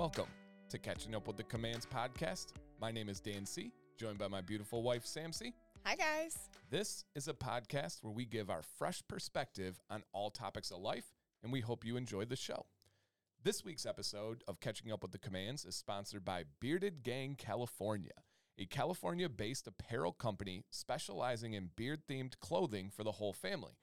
[0.00, 0.28] Welcome
[0.70, 2.54] to Catching Up with the Commands podcast.
[2.80, 5.52] My name is Dan C., joined by my beautiful wife, Sam C.
[5.84, 6.48] Hi, guys.
[6.70, 11.04] This is a podcast where we give our fresh perspective on all topics of life,
[11.42, 12.64] and we hope you enjoy the show.
[13.44, 18.22] This week's episode of Catching Up with the Commands is sponsored by Bearded Gang California,
[18.58, 23.76] a California based apparel company specializing in beard themed clothing for the whole family.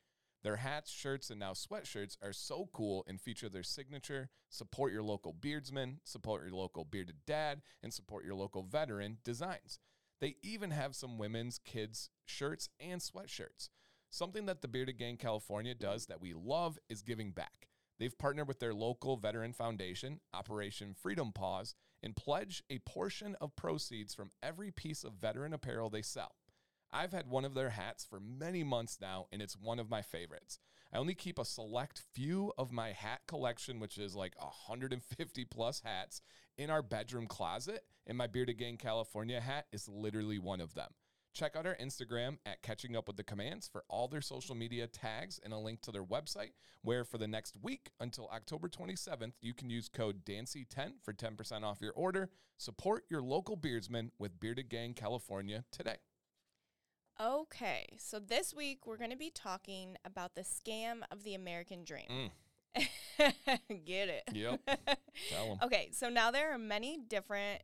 [0.43, 5.03] Their hats, shirts, and now sweatshirts are so cool and feature their signature support your
[5.03, 9.79] local beardsman, support your local bearded dad, and support your local veteran designs.
[10.19, 13.69] They even have some women's, kids' shirts and sweatshirts.
[14.09, 17.67] Something that the Bearded Gang California does that we love is giving back.
[17.99, 23.55] They've partnered with their local veteran foundation, Operation Freedom Paws, and pledge a portion of
[23.55, 26.35] proceeds from every piece of veteran apparel they sell.
[26.91, 30.01] I've had one of their hats for many months now, and it's one of my
[30.01, 30.59] favorites.
[30.93, 35.81] I only keep a select few of my hat collection, which is like 150 plus
[35.83, 36.21] hats,
[36.57, 40.91] in our bedroom closet, and my Bearded Gang California hat is literally one of them.
[41.33, 44.87] Check out our Instagram at Catching Up with the Commands for all their social media
[44.87, 49.33] tags and a link to their website, where for the next week until October 27th,
[49.39, 52.31] you can use code DANCY10 for 10% off your order.
[52.57, 55.97] Support your local beardsman with Bearded Gang California today.
[57.19, 61.83] Okay, so this week we're going to be talking about the scam of the American
[61.83, 62.31] dream.
[62.77, 62.87] Mm.
[63.85, 64.23] Get it?
[64.31, 64.59] Yep.
[65.31, 65.57] Tell 'em.
[65.63, 67.63] Okay, so now there are many different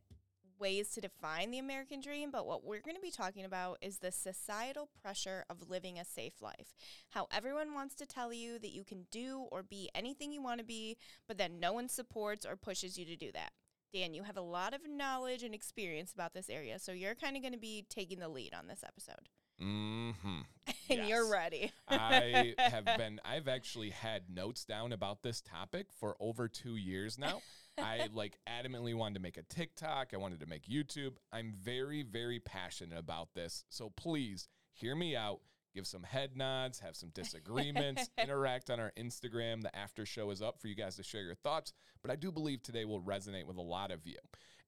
[0.58, 3.98] ways to define the American dream, but what we're going to be talking about is
[3.98, 6.74] the societal pressure of living a safe life.
[7.10, 10.58] How everyone wants to tell you that you can do or be anything you want
[10.58, 10.96] to be,
[11.28, 13.52] but then no one supports or pushes you to do that.
[13.92, 17.36] Dan, you have a lot of knowledge and experience about this area, so you're kind
[17.36, 19.28] of going to be taking the lead on this episode.
[19.64, 20.40] Mm-hmm.
[20.90, 21.72] And you're ready.
[21.88, 27.18] I have been, I've actually had notes down about this topic for over two years
[27.18, 27.40] now.
[27.78, 30.10] I like adamantly wanted to make a TikTok.
[30.12, 31.12] I wanted to make YouTube.
[31.32, 33.64] I'm very, very passionate about this.
[33.70, 35.40] So please hear me out.
[35.74, 39.62] Give some head nods, have some disagreements, interact on our Instagram.
[39.62, 41.72] The after show is up for you guys to share your thoughts.
[42.02, 44.18] But I do believe today will resonate with a lot of you.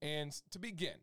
[0.00, 0.96] And to begin,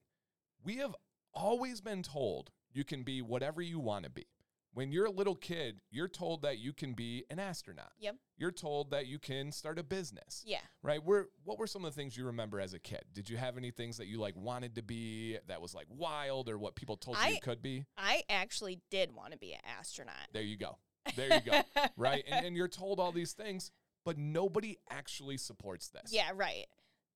[0.64, 0.96] we have
[1.34, 4.26] always been told you can be whatever you want to be.
[4.74, 7.92] When you're a little kid, you're told that you can be an astronaut.
[8.00, 8.16] Yep.
[8.38, 10.44] You're told that you can start a business.
[10.48, 10.62] Yeah.
[10.82, 11.04] Right?
[11.04, 13.04] Where what were some of the things you remember as a kid?
[13.14, 16.50] Did you have any things that you like wanted to be that was like wild
[16.50, 17.86] or what people told you you could be?
[17.98, 20.16] I actually did want to be an astronaut.
[20.34, 20.80] There you go.
[21.16, 21.62] There you go.
[21.98, 22.24] right?
[22.28, 23.70] And, and you're told all these things,
[24.04, 26.12] but nobody actually supports this.
[26.12, 26.66] Yeah, right.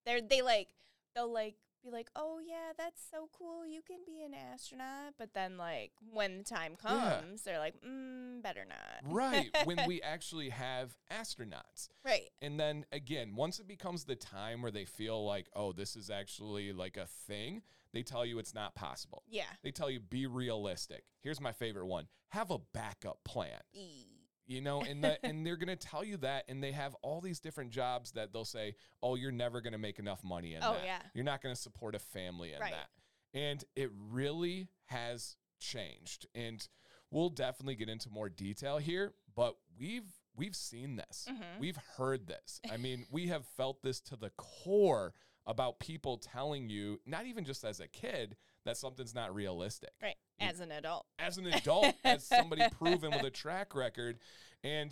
[0.06, 0.68] They're they like
[1.16, 1.56] they'll like
[1.87, 3.65] be like, "Oh yeah, that's so cool.
[3.65, 7.19] You can be an astronaut." But then like when the time Yeah.
[7.21, 9.49] comes, they're like, "Mm, better not." Right.
[9.65, 11.89] when we actually have astronauts.
[12.03, 12.29] Right.
[12.41, 16.09] And then again, once it becomes the time where they feel like, oh, this is
[16.09, 17.61] actually like a thing,
[17.93, 19.23] they tell you it's not possible.
[19.29, 19.43] Yeah.
[19.63, 21.03] They tell you be realistic.
[21.21, 22.07] Here's my favorite one.
[22.29, 23.61] Have a backup plan.
[23.73, 24.05] E-
[24.47, 27.19] You know, and the, and they're going to tell you that and they have all
[27.19, 30.63] these different jobs that they'll say, "Oh, you're never going to make enough money in
[30.63, 30.85] Oh, that.
[30.85, 31.01] yeah.
[31.13, 32.71] You're not going to support a family in Right.
[32.73, 32.89] that."
[33.37, 36.27] And it really has changed.
[36.33, 36.65] And
[37.11, 41.27] we'll definitely get into more detail here, but we've we've seen this.
[41.29, 41.59] Mhm.
[41.59, 42.61] We've heard this.
[42.71, 45.13] I mean, we have felt this to the core
[45.47, 48.35] about people telling you, not even just as a kid,
[48.65, 50.17] that something's not realistic Right.
[50.39, 51.05] As an adult.
[51.17, 54.19] as an adult, as somebody proven with a track record.
[54.63, 54.91] And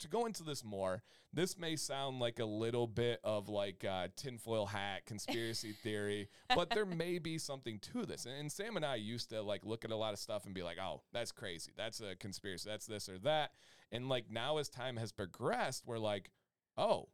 [0.00, 1.02] to go into this more,
[1.32, 6.70] this may sound like a little bit of like uh, tinfoil hat conspiracy theory, but
[6.70, 8.24] there may be something to this.
[8.26, 10.54] And, and Sam and I used to like look at a lot of stuff and
[10.54, 11.70] be like, "Oh, that's crazy.
[11.76, 12.68] That's a conspiracy.
[12.68, 13.52] That's this or that."
[13.92, 16.30] And like now, as time has progressed, we're like,
[16.76, 17.08] "Oh,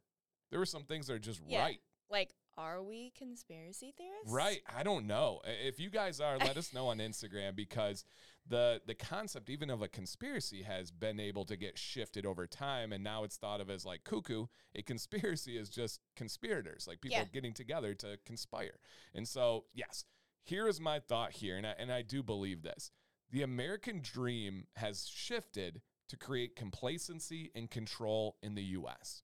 [0.49, 1.59] there were some things that are just Yeah.
[1.61, 4.31] right." Like, are we conspiracy theorists?
[4.31, 4.61] Right.
[4.73, 5.41] I don't know.
[5.45, 8.03] If you guys are, let us know on Instagram because
[8.47, 12.91] the the concept even of a conspiracy has been able to get shifted over time
[12.91, 14.47] and now it's thought of as like cuckoo.
[14.75, 17.25] A conspiracy is just conspirators, like people Yeah.
[17.31, 18.79] getting together to conspire.
[19.13, 20.05] And so, yes,
[20.43, 22.91] here is my thought here and I, and I do believe this.
[23.29, 29.23] The American dream has shifted to create complacency and control in the US.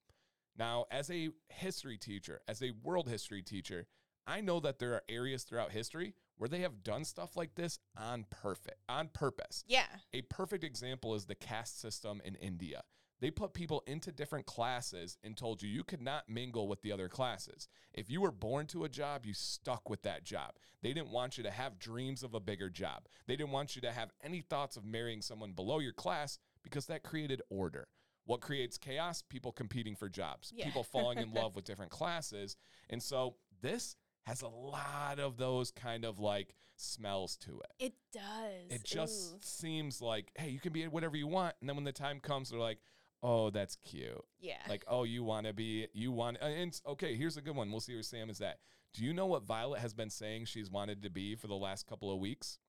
[0.57, 3.87] Now, as a history teacher, as a world history teacher,
[4.25, 7.79] I know that there are areas throughout history where they have done stuff like this
[7.97, 9.63] on perfect on purpose.
[9.67, 9.85] Yeah.
[10.13, 12.83] A perfect example is the caste system in India.
[13.19, 16.91] They put people into different classes and told you you could not mingle with the
[16.91, 17.67] other classes.
[17.93, 20.51] If you were born to a job, you stuck with that job.
[20.83, 23.07] They didn't want you to have dreams of a bigger job.
[23.25, 26.85] They didn't want you to have any thoughts of marrying someone below your class because
[26.87, 27.87] that created order.
[28.27, 29.23] What creates chaos?
[29.23, 30.65] People competing for jobs, Yeah.
[30.65, 32.55] people falling in love with different classes.
[32.89, 33.95] And so this
[34.25, 37.85] has a lot of those kind of like smells to it.
[37.85, 38.69] It does.
[38.69, 39.37] It just Ooh.
[39.41, 41.55] seems like, hey, you can be whatever you want.
[41.61, 42.79] And then when the time comes, they're like,
[43.23, 44.13] oh, that's cute.
[44.39, 44.57] yeah.
[44.69, 47.71] Like, oh, you want to be, you want, and okay, here's a good one.
[47.71, 48.59] We'll see where Sam is at.
[48.93, 51.87] Do you know what Violet has been saying she's wanted to be for the last
[51.87, 52.59] couple of weeks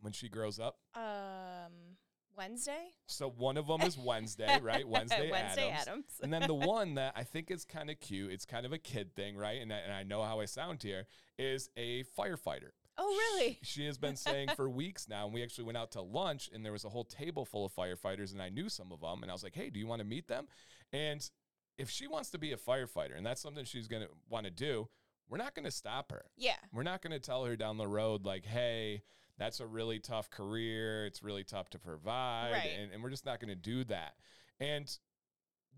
[0.00, 0.78] when she grows up?
[0.94, 1.96] um
[2.36, 2.88] Wednesday.
[3.06, 4.86] So one of them is Wednesday, right?
[4.86, 5.88] Wednesday, Wednesday Addams.
[5.88, 6.04] Addams.
[6.22, 8.78] and then the one that I think is kind of cute, it's kind of a
[8.78, 9.60] kid thing, right?
[9.60, 11.06] And I, and I know how I sound here,
[11.38, 12.70] is a firefighter.
[12.98, 13.58] oh really?
[13.62, 16.64] She has been saying for weeks now, and we actually went out to lunch, and
[16.64, 19.30] there was a whole table full of firefighters, and I knew some of them, and
[19.30, 20.46] I was like, "Hey, do you want to meet them?"
[20.92, 21.28] And
[21.78, 24.88] if she wants to be a firefighter, and that's something she's gonna want to do,
[25.28, 26.24] we're not gonna stop her.
[26.36, 26.56] Yeah.
[26.72, 29.02] We're not gonna tell her down the road like, "Hey,
[29.38, 31.06] that's a really tough career.
[31.06, 32.70] It's really tough to provide," Right.
[32.78, 34.14] and, and we're just not gonna do that.
[34.60, 34.90] And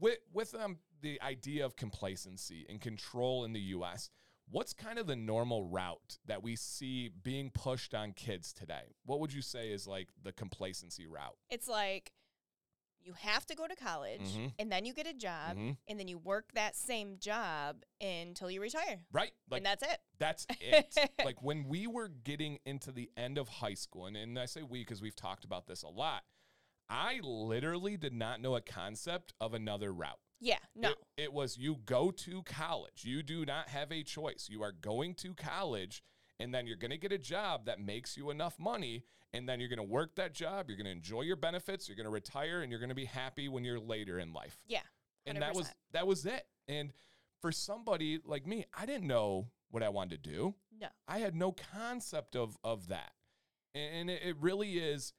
[0.01, 4.11] with with um the idea of complacency and control in the U.S.
[4.51, 8.95] What's kind of the normal route that we see being pushed on kids today?
[9.05, 11.37] What would you say is like the complacency route?
[11.51, 12.13] It's like
[13.09, 14.53] you have to go to college Mhm.
[14.59, 15.79] and then you get a job Mhm.
[15.89, 19.01] and then you work that same job until you retire.
[19.11, 19.33] Right?
[19.51, 19.99] Like and that's it.
[20.19, 21.11] That's it.
[21.25, 24.63] like when we were getting into the end of high school, and, and I say
[24.63, 26.25] we because we've talked about this a lot,
[26.91, 30.21] I literally did not know a concept of another route.
[30.41, 30.59] Yeah.
[30.75, 30.91] No.
[30.91, 33.05] It, it was you go to college.
[33.05, 34.49] You do not have a choice.
[34.51, 36.03] You are going to college,
[36.39, 39.61] and then you're going to get a job that makes you enough money, and then
[39.61, 40.69] you're going to work that job.
[40.69, 41.89] You're going to enjoy your benefits.
[41.89, 44.59] You're going to retire, and you're going to be happy when you're later in life
[44.67, 44.81] yeah.
[45.27, 46.47] and that was that was it.
[46.67, 46.93] And
[47.41, 50.55] for somebody like me, I didn't know what I wanted to do.
[50.81, 50.89] No.
[51.07, 53.13] I had no concept of of that,
[53.75, 55.13] and it, really is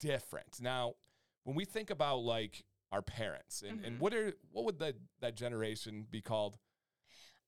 [0.00, 0.60] different.
[0.60, 0.94] Now,
[1.44, 4.00] when we think about like our parents, and, and Mhm.
[4.00, 6.58] what are what would that that generation be called?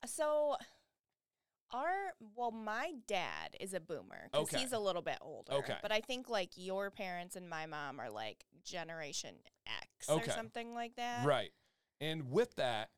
[0.07, 0.57] So
[1.73, 4.59] our well, my dad is a boomer because Okay.
[4.59, 5.53] he's a little bit older.
[5.53, 5.77] Okay.
[5.83, 9.35] But I think like your parents and my mom are like Generation
[9.67, 10.31] X Okay.
[10.31, 11.27] or something like that.
[11.27, 11.51] right.
[12.01, 12.91] And with that,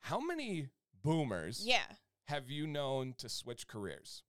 [0.00, 0.68] how many
[1.02, 1.86] boomers Yeah.
[2.28, 4.22] have you known to switch careers?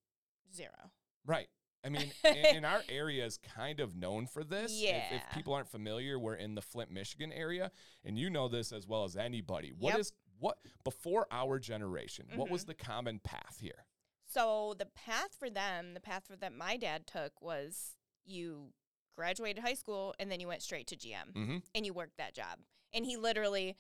[0.53, 0.91] Zero.
[1.25, 1.49] Right.
[1.83, 4.71] I mean, and, our area is kind of known for this.
[4.73, 7.71] If- If, people aren't familiar, we're in the Flint, Michigan area,
[8.03, 9.71] and you know this as well as anybody.
[9.71, 9.99] What Yep.
[9.99, 12.27] is what before our generation?
[12.35, 12.67] What was Mhm.
[12.67, 13.85] the common path here?
[14.25, 18.73] So the path for them, the path for that my dad took was you
[19.15, 21.57] graduated high school and then you went straight to GM Mm-hmm.
[21.73, 22.59] and you worked that job.
[22.93, 23.75] And he literally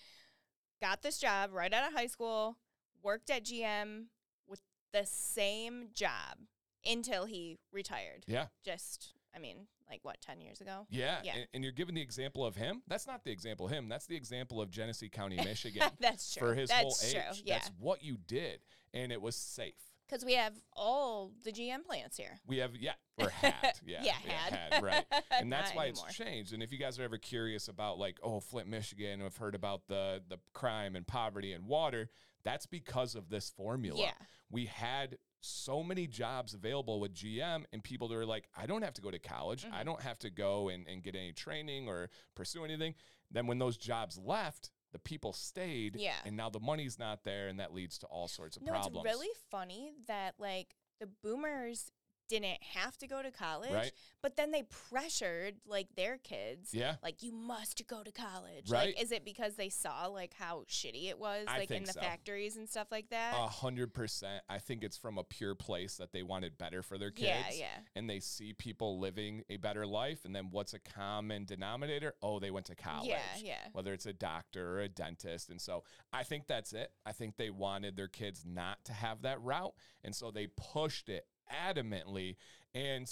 [0.81, 2.57] got this job right out of high school,
[3.01, 4.09] worked at GM
[4.47, 4.61] with
[4.93, 6.47] the same job
[6.85, 8.23] until he retired.
[8.27, 10.87] Yeah, Just, I mean, like what, 10 years ago?
[10.89, 11.33] yeah, Yeah.
[11.35, 12.81] And, and you're giving the example of him.
[12.87, 13.87] That's not the example of him.
[13.89, 15.83] That's the example of Genesee County, Michigan.
[15.99, 16.47] That's true.
[16.49, 17.41] For his That's whole age, true.
[17.45, 17.55] Yeah.
[17.55, 18.59] that's what you did,
[18.93, 19.75] and it was safe.
[20.09, 22.39] Because we have all the GM plants here.
[22.47, 24.81] We have, yeah, or had, yeah, Yeah, had.
[24.81, 25.03] right.
[25.31, 26.05] and that's why anymore.
[26.07, 26.53] it's changed.
[26.53, 29.81] And if you guys are ever curious about like, oh, Flint, Michigan, have heard about
[29.89, 32.09] the the crime and poverty and water,
[32.43, 33.99] that's because of this formula.
[33.99, 34.11] Yeah.
[34.49, 38.83] We had so many jobs available with GM and people that are like, I don't
[38.83, 39.65] have to go to college.
[39.65, 39.85] I Mhm.
[39.85, 42.95] don't have to go and, and get any training or pursue anything.
[43.31, 45.95] Then when those jobs left, the people stayed.
[45.97, 46.15] Yeah.
[46.25, 49.05] And now the money's not there and that leads to all sorts of No, problems.
[49.05, 51.91] it's really funny that like the boomers
[52.27, 53.91] didn't have to go to college, Right.
[54.21, 56.73] but then they pressured like their kids.
[56.73, 56.95] Yeah.
[57.03, 58.69] Like you must go to college.
[58.69, 58.95] Right.
[58.95, 61.93] Like, is it because they saw like how shitty it was, I like in the
[61.93, 62.01] so.
[62.01, 63.33] factories and stuff like that?
[63.33, 64.43] A hundred percent.
[64.49, 67.27] I think it's from a pure place that they wanted better for their kids.
[67.27, 70.25] yeah, yeah, And they see people living a better life.
[70.25, 72.13] And then what's a common denominator?
[72.21, 73.07] Oh, they went to college.
[73.09, 73.67] yeah, yeah.
[73.73, 75.49] Whether it's a doctor or a dentist.
[75.49, 76.91] And so I think that's it.
[77.05, 79.73] I think they wanted their kids not to have that route.
[80.03, 82.35] And so they pushed it adamantly.
[82.73, 83.09] And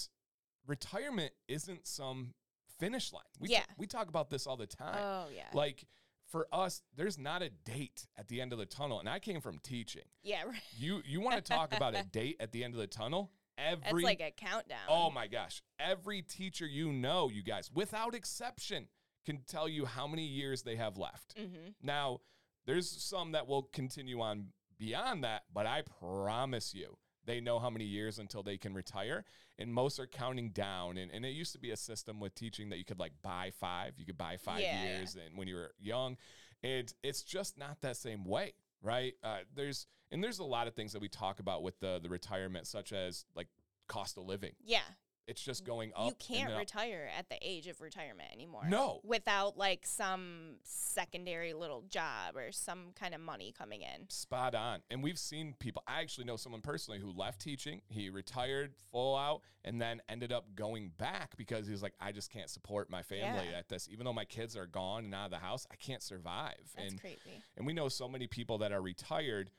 [0.67, 2.33] retirement isn't some
[2.79, 3.23] finish line.
[3.39, 3.63] We, Yeah.
[3.77, 4.97] we talk about this all the time.
[4.97, 5.85] Oh yeah, Like
[6.27, 8.99] for us, there's not a date at the end of the tunnel.
[8.99, 10.03] And I came from teaching.
[10.23, 10.43] yeah.
[10.43, 10.59] Right.
[10.77, 13.31] You you want to talk about a date at the end of the tunnel?
[13.57, 14.79] That's Every like a countdown.
[14.89, 18.89] oh my gosh, every teacher you know, you guys, without exception,
[19.25, 21.37] can tell you how many years they have left.
[21.37, 21.69] Mm-hmm.
[21.81, 22.19] Now,
[22.65, 27.69] there's some that will continue on beyond that, but I promise you, they know how
[27.69, 29.25] many years until they can retire,
[29.57, 30.97] and most are counting down.
[30.97, 33.51] And, and it used to be a system with teaching that you could like buy
[33.59, 36.17] five, you could buy five Yeah, years, and when you were young,
[36.63, 39.13] and it's just not that same way, right?
[39.23, 42.09] Uh, there's and there's a lot of things that we talk about with the the
[42.09, 43.47] retirement, such as like
[43.87, 44.53] cost of living.
[44.63, 44.79] Yeah.
[45.27, 46.07] It's just going up.
[46.07, 46.59] you can't up.
[46.59, 48.63] retire at the age of retirement anymore.
[48.69, 49.01] No.
[49.03, 54.07] Without like some secondary little job or some kind of money coming in.
[54.09, 54.81] Spot on.
[54.91, 59.15] And we've seen people, I actually know someone personally who left teaching, he retired full
[59.17, 62.89] out, and then ended up going back because he was like, I just can't support
[62.91, 63.57] my family Yeah.
[63.57, 63.89] at this.
[63.91, 66.53] Even though my kids are gone and out of the house, I can't survive.
[66.75, 67.41] That's and crazy.
[67.57, 69.49] and we know so many people that are retired,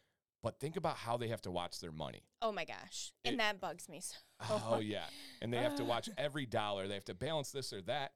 [0.47, 2.23] but think about how they have to watch their money.
[2.41, 3.11] Oh my gosh.
[3.25, 4.15] It- and that bugs me so
[4.71, 5.07] Oh yeah.
[5.43, 6.87] And they have to watch every dollar.
[6.87, 8.13] They have to balance this or that.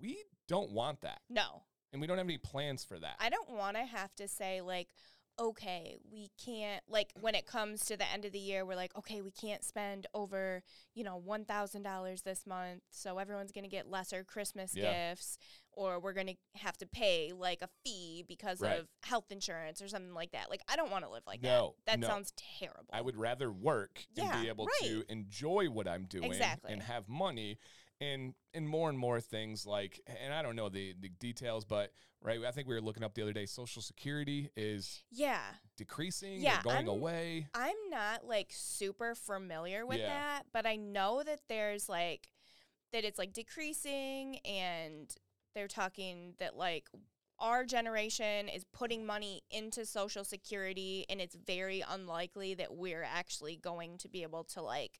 [0.00, 0.18] We
[0.48, 1.20] don't want that.
[1.30, 1.62] No.
[1.92, 3.14] And we don't have any plans for that.
[3.20, 4.88] I don't want to have to say like
[5.40, 8.90] okay, we can't like when it comes to the end of the year we're like
[8.98, 10.64] okay, we can't spend over,
[10.96, 15.10] you know, $1,000 this month, so everyone's going to get lesser Christmas Yeah.
[15.10, 15.38] gifts
[15.78, 18.80] or we're going to have to pay like a fee because Right.
[18.80, 20.50] of health insurance or something like that.
[20.50, 21.92] Like I don't want to live like No, that.
[21.92, 22.08] That no.
[22.08, 22.90] sounds terrible.
[22.92, 24.88] I would rather work and be able right.
[24.90, 26.72] to enjoy what I'm doing Exactly.
[26.72, 27.58] and have money
[28.00, 31.90] and and more and more things like and I don't know the the details but
[32.22, 35.40] right I think we were looking up the other day social security is yeah.
[35.76, 37.46] decreasing Yeah, or going I'm- away.
[37.54, 40.06] I'm not like super familiar with Yeah.
[40.08, 42.28] that, but I know that there's like
[42.92, 45.14] that it's like decreasing and
[45.54, 46.88] they're talking that like
[47.40, 53.56] our generation is putting money into social security and it's very unlikely that we're actually
[53.56, 54.98] going to be able to like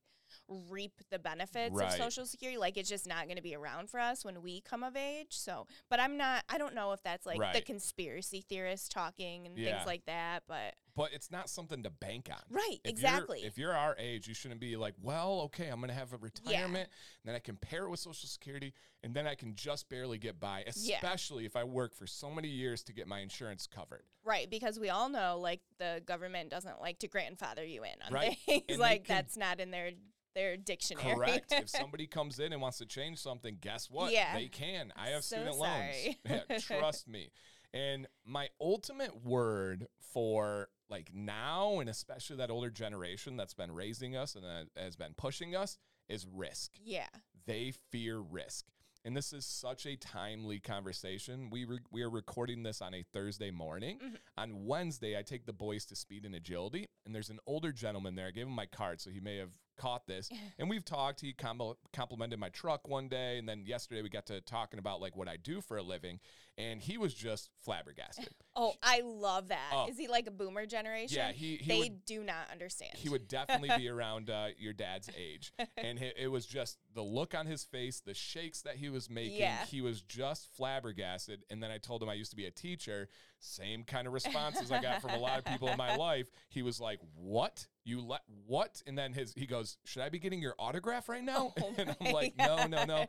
[0.69, 1.87] reap the benefits Right.
[1.87, 4.61] of social security like it's just not going to be around for us when we
[4.61, 8.45] come of age so but i'm not i don't know if that's like the conspiracy
[8.47, 9.75] theorists talking and Yeah.
[9.77, 12.43] things like that but But it's not something to bank on.
[12.51, 15.77] right If exactly You're, if you're our age, you shouldn't be like, well, okay, I'm
[15.79, 19.15] going to have a retirement, and then I can pair it with Social Security, and
[19.15, 20.97] then I can just barely get by, Yeah.
[20.97, 24.03] especially if I work for so many years to get my insurance covered.
[24.25, 28.13] Right, because we all know like the government doesn't like to grandfather you in on
[28.13, 28.65] Right, things.
[28.69, 29.93] and like can- that's not in their
[30.35, 31.15] their dictionary.
[31.15, 31.53] Correct.
[31.53, 34.13] if somebody comes in and wants to change something, guess what?
[34.13, 34.35] Yeah.
[34.35, 34.93] They can.
[34.95, 36.19] I have So student sorry.
[36.29, 36.43] loans.
[36.51, 37.31] Yeah, trust me.
[37.75, 44.17] And my ultimate word for like now, and especially that older generation that's been raising
[44.17, 45.79] us and that has been pushing us,
[46.09, 46.73] is risk.
[46.83, 47.09] yeah.
[47.47, 48.67] They fear risk.
[49.05, 51.49] And this is such a timely conversation.
[51.51, 53.99] We re- we are recording this on a Thursday morning.
[54.01, 54.17] Mhm.
[54.37, 58.17] On Wednesday, I take the boys to speed and agility, and there's an older gentleman
[58.17, 58.27] there.
[58.27, 60.29] I gave him my card, so he may have caught this.
[60.59, 61.21] And we've talked.
[61.21, 65.01] He com- complimented my truck one day, and then yesterday we got to talking about
[65.01, 66.19] like what I do for a living,
[66.57, 68.29] and he was just flabbergasted.
[68.61, 69.87] Oh, I love that.
[69.89, 70.01] Is Oh.
[70.03, 71.17] he like a boomer generation?
[71.17, 72.91] yeah, he he they would do not understand.
[72.97, 75.53] he would definitely be around uh, your dad's age.
[75.77, 79.09] And he, it was just the look on his face, the shakes that he was
[79.09, 79.39] making.
[79.39, 79.65] Yeah.
[79.67, 81.45] He was just flabbergasted.
[81.51, 83.09] And then I told him I used to be a teacher.
[83.41, 86.29] Same kind of responses I got from a lot of people in my life.
[86.49, 87.67] He was like, "What?
[87.85, 91.23] You let what?" And then his he goes, "Should I be getting your autograph right
[91.23, 93.07] now?" Oh and I'm like, "No, no, no."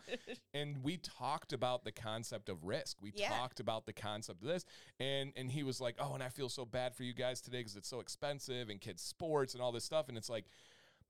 [0.54, 3.02] and we talked about the concept of risk.
[3.02, 3.30] We Yeah.
[3.30, 4.66] talked about the concept of this,
[5.00, 7.60] and and he was like, "Oh, and I feel so bad for you guys today
[7.60, 10.46] because it's so expensive and kids' sports and all this stuff." And it's like,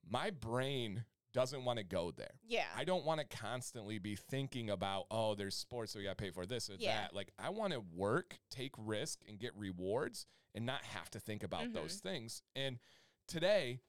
[0.10, 2.40] my brain doesn't want to go there.
[2.48, 2.66] Yeah.
[2.76, 6.24] I don't want to constantly be thinking about, oh, there's sports that we got to
[6.24, 7.02] pay for this or Yeah.
[7.02, 7.14] that.
[7.16, 11.44] Like, I want to work, take risk, and get rewards and not have to think
[11.44, 11.74] about Mhm.
[11.74, 12.42] those things.
[12.56, 12.80] And
[13.28, 13.82] today,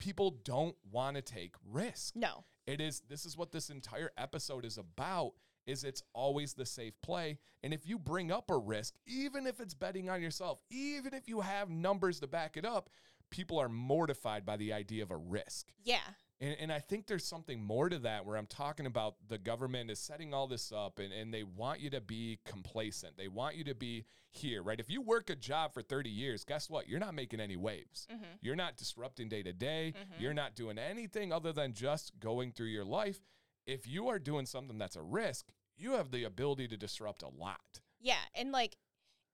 [0.00, 2.44] people don't want to take risk no.
[2.66, 5.34] it is this is what this entire episode is about
[5.66, 9.60] is it's always the safe play and if you bring up a risk even if
[9.60, 12.90] it's betting on yourself even if you have numbers to back it up
[13.30, 16.02] people are mortified by the idea of a risk Yeah.
[16.44, 19.90] And, and I think there's something more to that where I'm talking about the government
[19.90, 23.16] is setting all this up and, and they want you to be complacent.
[23.16, 24.78] They want you to be here, right?
[24.78, 26.86] If you work a job for 30 years, guess what?
[26.86, 28.06] You're not making any waves.
[28.12, 28.38] Mhm.
[28.42, 29.94] You're not disrupting day to day.
[29.96, 30.20] Mhm.
[30.20, 33.20] You're not doing anything other than just going through your life.
[33.66, 37.28] If you are doing something that's a risk, you have the ability to disrupt a
[37.28, 37.80] lot.
[38.00, 38.76] Yeah, and like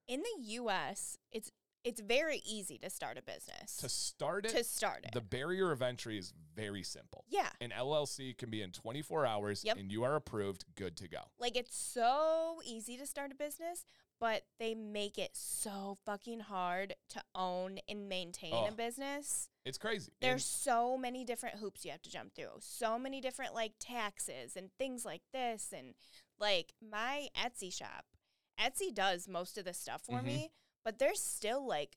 [0.06, 1.50] in the US, it's
[1.84, 3.76] it's very easy to start a business.
[3.78, 5.12] To start it, to start it.
[5.12, 7.24] the barrier of entry is very simple.
[7.28, 7.48] yeah.
[7.60, 9.78] An LLC can be in 24 hours Yep.
[9.78, 11.20] and you are approved, good to go.
[11.38, 13.84] Like it's so easy to start a business,
[14.18, 19.48] but they make it so fucking hard to own and maintain Oh, a business.
[19.64, 20.12] It's crazy.
[20.20, 22.58] And- There's so many different hoops you have to jump through.
[22.60, 25.94] So many different like taxes and things like this and
[26.38, 28.04] like my Etsy shop.
[28.58, 30.24] Etsy does most of the stuff for Mhm.
[30.24, 30.52] me,
[30.84, 31.96] but there's still like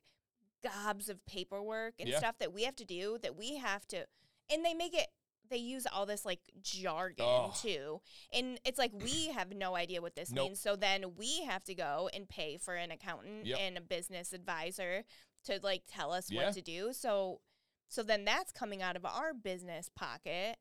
[0.64, 2.20] gobs of paperwork and Yeah.
[2.20, 4.06] stuff that we have to do that we have to
[4.50, 5.08] and they make it
[5.50, 7.54] they use all this like jargon Ugh.
[7.54, 8.02] too.
[8.32, 10.48] And it's like we have no idea what this Nope.
[10.48, 10.60] means.
[10.62, 13.60] So then we have to go and pay for an accountant Yep.
[13.60, 15.04] and a business advisor
[15.44, 16.46] to like tell us Yeah.
[16.46, 16.94] what to do.
[16.94, 17.42] So
[17.90, 20.58] so then that's coming out of our business pocket.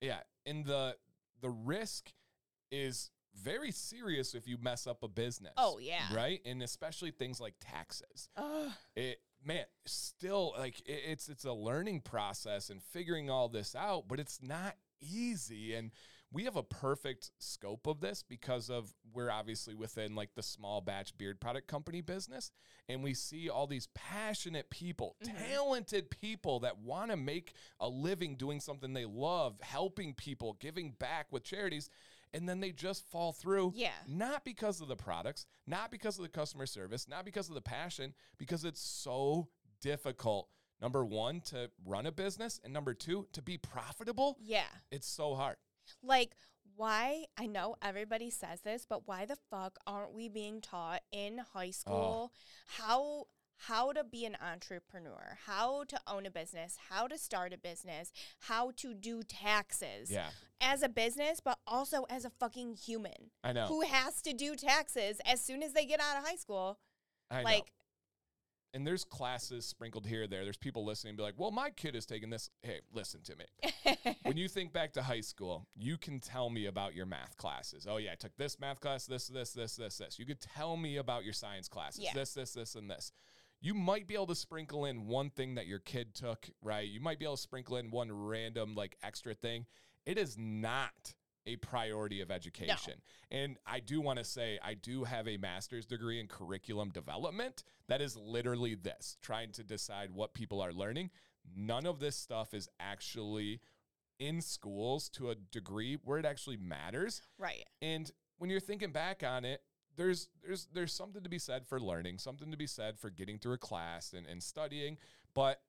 [0.00, 0.98] Yeah, and the
[1.40, 2.12] the risk
[2.70, 3.10] is
[3.42, 5.52] very serious if you mess up a business.
[5.56, 6.14] Oh, yeah.
[6.14, 8.28] right, and especially things like taxes.
[8.36, 8.70] Ugh.
[8.94, 14.04] It man, still like it, it's it's a learning process and figuring all this out,
[14.08, 15.90] but it's not easy and.
[16.32, 20.80] We have a perfect scope of this because of we're obviously within like the small
[20.80, 22.50] batch beard product company business
[22.88, 25.36] and we see all these passionate people, mm-hmm.
[25.50, 30.92] talented people that want to make a living doing something they love, helping people, giving
[30.92, 31.90] back with charities,
[32.34, 33.72] and then they just fall through.
[33.74, 33.90] Yeah.
[34.06, 37.60] Not because of the products, not because of the customer service, not because of the
[37.60, 39.48] passion, because it's so
[39.80, 40.48] difficult.
[40.80, 44.36] Number one, to run a business, and number two, to be profitable.
[44.42, 44.64] Yeah.
[44.90, 45.56] It's so hard.
[46.02, 46.36] Like,
[46.74, 47.24] why?
[47.38, 51.70] I know everybody says this, but why the fuck aren't we being taught in high
[51.70, 52.32] school
[52.66, 57.58] how how to be an entrepreneur, how to own a business, how to start a
[57.58, 60.28] business, how to do taxes Yeah,
[60.60, 63.66] as a business, but also as a fucking human I know.
[63.66, 66.78] who has to do taxes as soon as they get out of high school.
[67.30, 67.44] I know.
[67.44, 67.72] like,
[68.74, 70.44] and there's classes sprinkled here there.
[70.44, 72.50] There's people listening be like, well, my kid is taking this.
[72.62, 74.14] Hey, listen to me.
[74.24, 77.86] when you think back to high school, you can tell me about your math classes.
[77.88, 80.18] Oh, yeah, I took this math class, this, this, this, this, this.
[80.18, 82.10] You could tell me about your science classes, Yeah.
[82.12, 83.12] this, this, this, and this.
[83.60, 86.86] You might be able to sprinkle in one thing that your kid took, right?
[86.86, 89.66] You might be able to sprinkle in one random, like, extra thing.
[90.04, 91.14] It is not
[91.46, 92.94] a priority of education.
[93.30, 97.62] And I do want to say, I do have a master's degree in curriculum development.
[97.88, 101.10] That is literally this trying to decide what people are learning.
[101.56, 103.60] None of this stuff is actually
[104.18, 107.22] in schools to a degree where it actually matters.
[107.38, 107.64] right.
[107.80, 109.62] And when you're thinking back on it,
[109.96, 113.38] there's there's there's something to be said for learning, something to be said for getting
[113.38, 114.98] through a class and, and studying.
[115.34, 115.60] But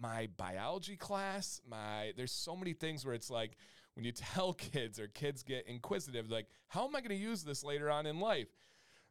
[0.00, 3.56] my biology class, my there's so many things where it's like
[3.94, 7.42] when you tell kids or kids get inquisitive, like, how am I going to use
[7.42, 8.48] this later on in life?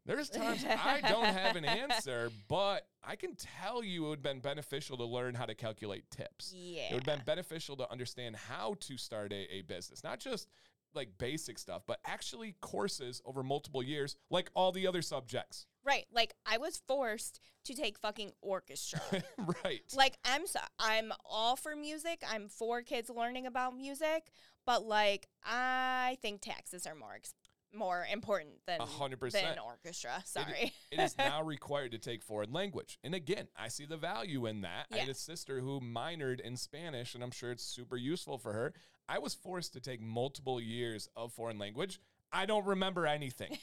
[0.05, 4.23] There's times I don't have an answer, but I can tell you it would have
[4.23, 6.51] been beneficial to learn how to calculate tips.
[6.55, 6.89] Yeah.
[6.89, 10.47] It would have been beneficial to understand how to start a, a business, not just
[10.93, 15.65] like basic stuff, but actually courses over multiple years, like all the other subjects.
[15.83, 16.05] Right.
[16.13, 19.01] Like I was forced to take fucking orchestra.
[19.63, 19.81] right.
[19.95, 22.21] like I'm so, I'm all for music.
[22.29, 24.31] I'm for kids learning about music,
[24.65, 27.33] but like I think taxes are more ex-
[27.73, 29.59] more important than A hundred than percent.
[29.65, 30.17] orchestra.
[30.19, 30.73] It- Sorry.
[30.91, 32.99] it is now required to take foreign language.
[33.03, 34.87] And again, I see the value in that.
[34.91, 38.51] I had a sister who minored in Spanish, and I'm sure it's super useful for
[38.53, 38.73] her.
[39.11, 41.99] I was forced to take multiple years of foreign language.
[42.31, 43.57] I don't remember anything.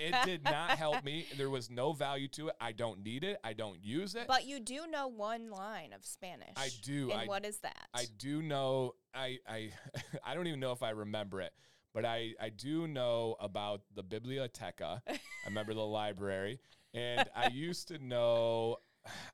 [0.00, 1.26] it did not help me.
[1.36, 2.54] There was no value to it.
[2.58, 3.36] I don't need it.
[3.44, 4.26] I don't use it.
[4.26, 6.54] but you do know one line of Spanish.
[6.56, 7.10] I do.
[7.10, 7.86] And I- what is that?
[7.92, 9.72] I do know I I
[10.24, 11.52] I don't even know if I remember it,
[11.92, 15.02] but I I do know about the biblioteca.
[15.06, 16.60] I remember the library,
[16.94, 18.78] and I used to know.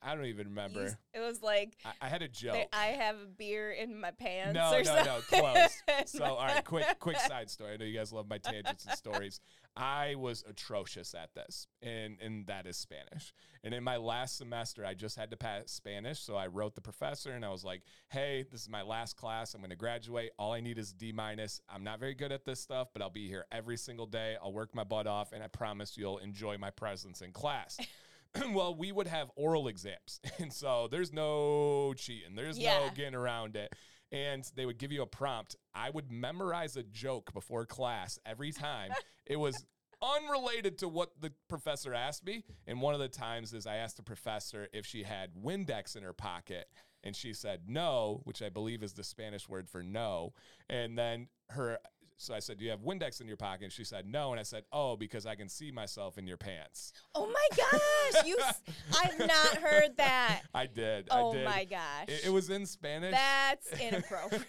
[0.03, 0.99] I don't even remember.
[1.13, 2.55] it was like I, I had a joke.
[2.55, 4.55] they- I have a beer in my pants.
[4.55, 5.83] No, no, no, close.
[6.07, 7.75] So, all right, quick, quick side story.
[7.75, 9.41] I know you guys love my tangents and stories.
[9.77, 13.33] I was atrocious at this, and and that is Spanish.
[13.65, 16.81] And in my last semester, I just had to pass Spanish, so I wrote the
[16.81, 19.55] professor, and I was like, "Hey, this is my last class.
[19.55, 20.31] I'm going to graduate.
[20.39, 21.61] All I need is D minus.
[21.69, 24.37] I'm not very good at this stuff, but I'll be here every single day.
[24.43, 27.79] I'll work my butt off, and I promise you'll enjoy my presence in class."
[28.53, 30.20] well, we would have oral exams.
[30.38, 32.35] And so there's no cheating.
[32.35, 33.73] There's no getting around it.
[34.12, 35.57] And they would give you a prompt.
[35.75, 38.90] I would memorize a joke before class every time.
[39.27, 39.64] it was
[40.03, 42.44] unrelated to what the professor asked me.
[42.66, 46.03] And one of the times is I asked the professor if she had Windex in
[46.03, 46.66] her pocket.
[47.03, 50.33] And she said no, which I believe is the Spanish word for no.
[50.68, 51.79] And then her,
[52.16, 53.64] so I said, Do you have Windex in your pocket?
[53.64, 54.31] And she said no.
[54.31, 56.92] And I said, Oh, because I can see myself in your pants.
[57.14, 58.37] Oh my gosh, you!
[58.40, 58.62] s-
[59.05, 60.42] I've not heard that.
[60.55, 61.09] I did.
[61.11, 61.44] Oh I did.
[61.44, 63.12] my gosh, It, it was in Spanish.
[63.12, 64.44] that's inappropriate.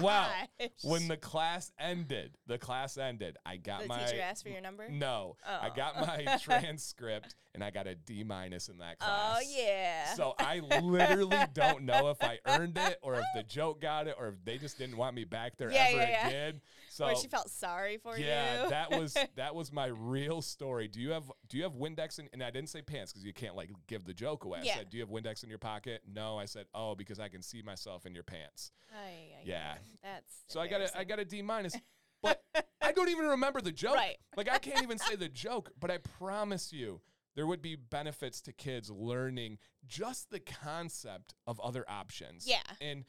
[0.00, 0.28] Wow.
[0.60, 0.68] Gosh.
[0.82, 3.36] when the class ended, the class ended.
[3.46, 4.88] I got the my teacher asked for your number.
[4.88, 5.36] no.
[5.46, 5.74] I Oh.
[5.74, 9.36] got my transcript and I got a D minus in that oh, class.
[9.36, 10.14] Oh yeah.
[10.14, 14.14] So I literally don't know if I earned it or if the joke got it
[14.18, 16.28] or if they just didn't want me back there Yeah, ever yeah, yeah.
[16.28, 16.60] again.
[16.92, 18.62] So or she felt sorry for yeah, you.
[18.62, 20.88] Yeah, that was that was my real story.
[20.88, 22.28] Do you have do you have Windex in?
[22.32, 24.58] And I didn't say pants because you can't like give the joke away.
[24.58, 24.74] I Yeah.
[24.78, 26.02] said, do you have Windex in your pocket?
[26.12, 28.72] No, I said, oh, because I can see myself in your pants.
[28.92, 29.74] Oh, ay, ay, Yeah.
[30.02, 31.76] That's So I got a I got a D minus.
[32.22, 32.42] But
[32.82, 33.94] I don't even remember the joke.
[33.94, 34.18] Right.
[34.36, 37.00] Like I can't even say the joke, but I promise you
[37.34, 42.46] there would be benefits to kids learning just the concept of other options.
[42.46, 42.60] Yeah.
[42.80, 43.04] And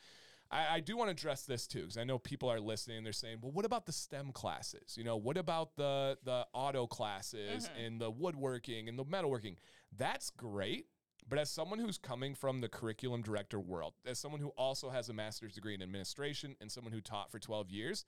[0.51, 3.05] I, I do want to address this too, because I know people are listening and
[3.05, 4.97] they're saying, well, what about the STEM classes?
[4.97, 7.85] You know, what about the the auto classes Mhm.
[7.87, 9.55] and the woodworking and the metalworking?
[9.95, 10.87] That's great.
[11.27, 15.07] But as someone who's coming from the curriculum director world, as someone who also has
[15.07, 18.05] a master's degree in administration and someone who taught for 12 years,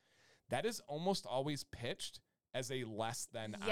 [0.49, 2.19] that is almost always pitched
[2.55, 3.69] as a less than option.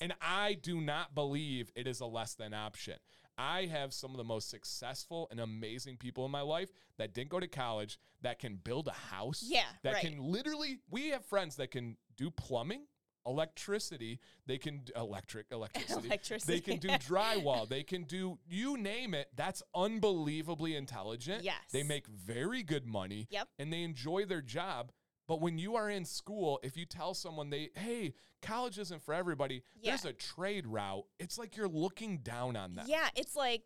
[0.00, 2.98] And I do not believe it is a less than option.
[3.40, 7.30] I have some of the most successful and amazing people in my life that didn't
[7.30, 10.04] go to college, that can build a house, Yeah, that right.
[10.04, 12.82] can literally, we have friends that can do plumbing,
[13.26, 16.06] electricity, they can electric electricity.
[16.08, 16.52] Electricity.
[16.52, 17.68] They can do drywall.
[17.68, 19.28] They can do you name it.
[19.36, 21.42] That's unbelievably intelligent.
[21.42, 21.56] Yes.
[21.72, 23.26] They make very good money.
[23.30, 23.48] Yep.
[23.58, 24.92] And they enjoy their job.
[25.30, 29.14] But when you are in school, if you tell someone they, hey, college isn't for
[29.14, 29.92] everybody, Yeah.
[29.92, 31.04] there's a trade route.
[31.20, 32.86] It's like you're looking down on them.
[32.88, 33.62] Yeah, it's like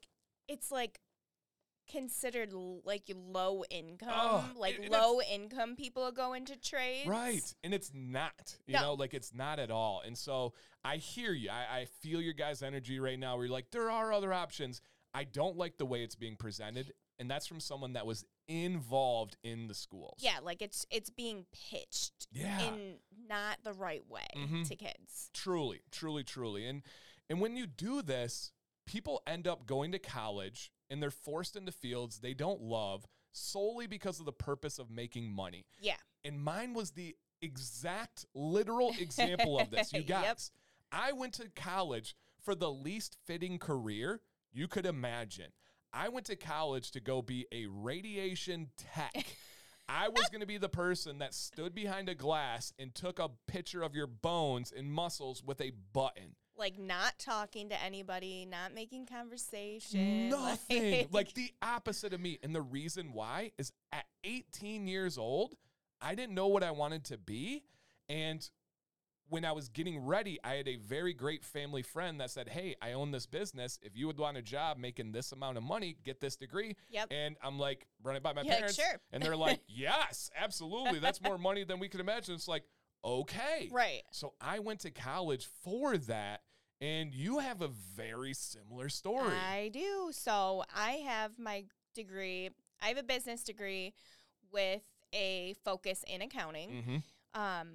[0.46, 1.00] it's like
[1.90, 7.08] considered like low income, Oh, like low income people go into trades.
[7.08, 7.54] Right.
[7.64, 8.80] And it's not, you No.
[8.82, 10.02] know, like it's not at all.
[10.04, 10.52] And so
[10.84, 11.48] I hear you.
[11.48, 14.82] I, I feel your guys' energy right now where you're like, there are other options.
[15.14, 16.92] I don't like the way it's being presented.
[17.18, 20.18] And that's from someone that was involved in the schools.
[20.20, 22.60] Yeah, like it's it's being pitched Yeah.
[22.72, 24.66] in not the right way Mhm.
[24.68, 25.30] to kids.
[25.32, 26.66] Truly, truly, truly.
[26.66, 26.82] And
[27.30, 28.52] and when you do this,
[28.86, 33.86] people end up going to college and they're forced into fields they don't love solely
[33.86, 35.66] because of the purpose of making money.
[35.80, 35.96] Yeah.
[36.22, 39.92] And mine was the exact literal example of this.
[39.92, 40.06] You Yep.
[40.08, 40.50] guys,
[40.92, 44.20] I went to college for the least fitting career
[44.52, 45.52] you could imagine.
[45.94, 49.36] I went to college to go be a radiation tech.
[49.88, 53.30] I was going to be the person that stood behind a glass and took a
[53.46, 56.34] picture of your bones and muscles with a button.
[56.56, 60.30] Like not talking to anybody, not making conversation.
[60.30, 61.08] Nothing.
[61.12, 62.38] Like the opposite of me.
[62.42, 65.54] And the reason why is at 18 years old,
[66.00, 67.62] I didn't know what I wanted to be.
[68.08, 68.48] And
[69.28, 72.76] when I was getting ready, I had a very great family friend that said, Hey,
[72.82, 73.78] I own this business.
[73.82, 76.76] If you would want a job making this amount of money, get this degree.
[76.90, 77.08] Yep.
[77.10, 78.76] And I'm like, run it by my You're like, parents.
[78.76, 80.98] "Sure." And they're like, Yes, absolutely.
[80.98, 82.34] That's more money than we could imagine.
[82.34, 82.64] It's like,
[83.04, 83.68] okay.
[83.72, 84.02] right.
[84.10, 86.42] So I went to college for that.
[86.80, 89.32] And you have a very similar story.
[89.34, 90.10] I do.
[90.12, 92.50] So I have my degree.
[92.82, 93.94] I have a business degree
[94.52, 94.82] with
[95.14, 96.70] a focus in accounting.
[96.70, 96.96] mm-hmm.
[97.40, 97.68] Um,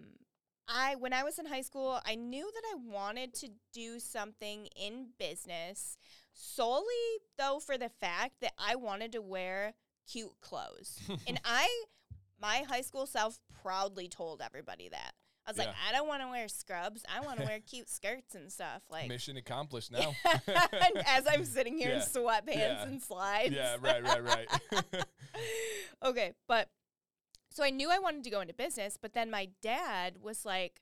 [0.69, 4.67] I when I was in high school, I knew that I wanted to do something
[4.75, 5.97] in business
[6.33, 6.93] solely
[7.37, 9.73] though for the fact that I wanted to wear
[10.11, 10.99] cute clothes.
[11.27, 11.67] and I
[12.39, 15.11] my high school self proudly told everybody that.
[15.47, 17.03] I was like, I don't want to wear scrubs.
[17.11, 18.83] I want to wear cute skirts and stuff.
[18.87, 20.13] Like Mission accomplished now.
[21.07, 22.83] as I'm sitting here in sweatpants Yeah.
[22.83, 23.55] and slides.
[23.55, 24.47] yeah, right, right, right.
[26.05, 26.69] okay, but
[27.49, 30.81] so I knew I wanted to go into business, but then my dad was like,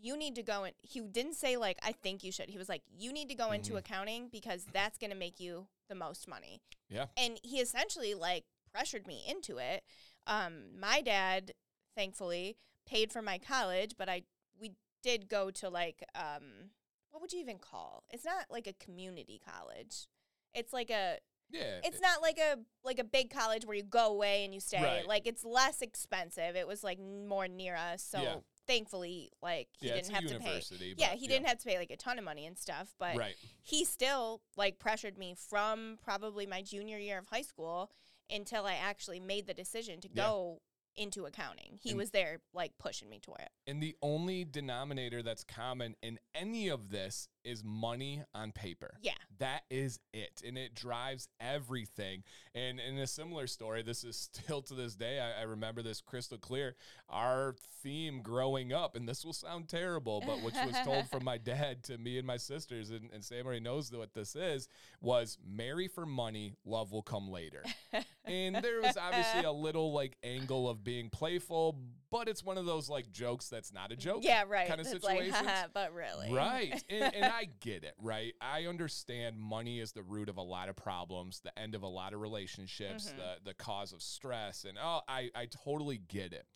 [0.00, 0.72] you need to go in.
[0.82, 2.50] He didn't say, like, I think you should.
[2.50, 3.78] He was like, you need to go into Mhm.
[3.78, 6.60] accounting because that's going to make you the most money.
[6.88, 7.06] Yeah.
[7.16, 9.82] And he essentially, like, pressured me into it.
[10.26, 11.54] Um, my dad,
[11.94, 14.24] thankfully, paid for my college, but I,
[14.60, 16.70] we did go to, like, um,
[17.10, 18.04] what would you even call?
[18.10, 20.08] It's not like a community college.
[20.52, 21.18] It's like a
[21.50, 21.80] yeah.
[21.84, 24.82] it's not like a like a big college where you go away and you stay.
[24.82, 25.06] Right.
[25.06, 26.56] Like it's less expensive.
[26.56, 28.36] It was like more near us, so Yeah.
[28.66, 30.44] thankfully, like he yeah, didn't have to pay.
[30.44, 30.94] university.
[30.96, 33.16] Yeah, but he didn't have to pay like a ton of money and stuff, but
[33.16, 33.36] Right.
[33.62, 37.90] he still like pressured me from probably my junior year of high school
[38.30, 40.24] until I actually made the decision to Yeah.
[40.24, 40.62] go
[40.96, 41.78] into accounting.
[41.82, 43.50] He And- was there like pushing me toward it.
[43.66, 48.94] And the only denominator that's common in any of this is money on paper.
[49.02, 49.12] Yeah.
[49.38, 50.42] That is it.
[50.46, 52.22] And it drives everything.
[52.54, 56.00] And in a similar story, this is still to this day, I, I remember this
[56.00, 56.76] crystal clear.
[57.08, 61.38] Our theme growing up, and this will sound terrible, but which was told from my
[61.44, 64.68] dad to me and my sisters, and, and Sam already knows what this is,
[65.00, 67.62] was marry for money, love will come later.
[68.24, 71.78] and there was obviously a little like angle of being playful,
[72.14, 74.20] but it's one of those like jokes that's not a joke.
[74.22, 74.68] yeah, right.
[74.68, 75.32] kind of It's like,
[75.74, 76.32] but really.
[76.32, 76.80] Right.
[76.88, 78.32] and, and I get it, right?
[78.40, 81.88] I understand money is the root of a lot of problems, the end of a
[81.88, 83.16] lot of relationships, Mhm.
[83.16, 84.64] the, the cause of stress.
[84.64, 86.46] And oh, I, I totally get it.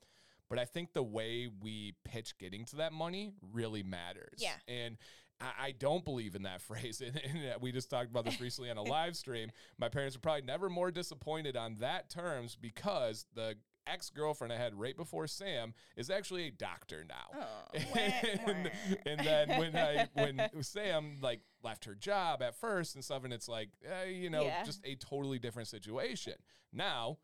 [0.49, 4.39] But I think the way we pitch getting to that money really matters.
[4.39, 4.55] Yeah.
[4.69, 4.97] And
[5.41, 7.03] I, I don't believe in that phrase.
[7.05, 9.51] And, and uh, we just talked about this recently on a live stream.
[9.77, 13.57] My parents were probably never more disappointed on that terms because the
[13.91, 17.79] ex girlfriend I had right before Sam is actually a doctor now Oh,
[18.47, 18.71] and,
[19.07, 23.33] and then when I when Sam like left her job at first and stuff, and
[23.33, 24.65] it's like eh, you know Yeah.
[24.65, 26.35] just a totally different situation.
[26.73, 27.19] Now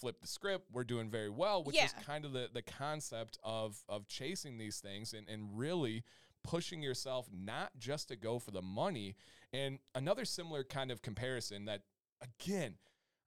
[0.00, 0.66] flip the script.
[0.72, 4.78] We're doing very well, which is kind of the the concept of of chasing these
[4.80, 6.04] things and and really
[6.44, 9.16] pushing yourself not just to go for the money.
[9.52, 11.82] And another similar kind of comparison that
[12.22, 12.74] again,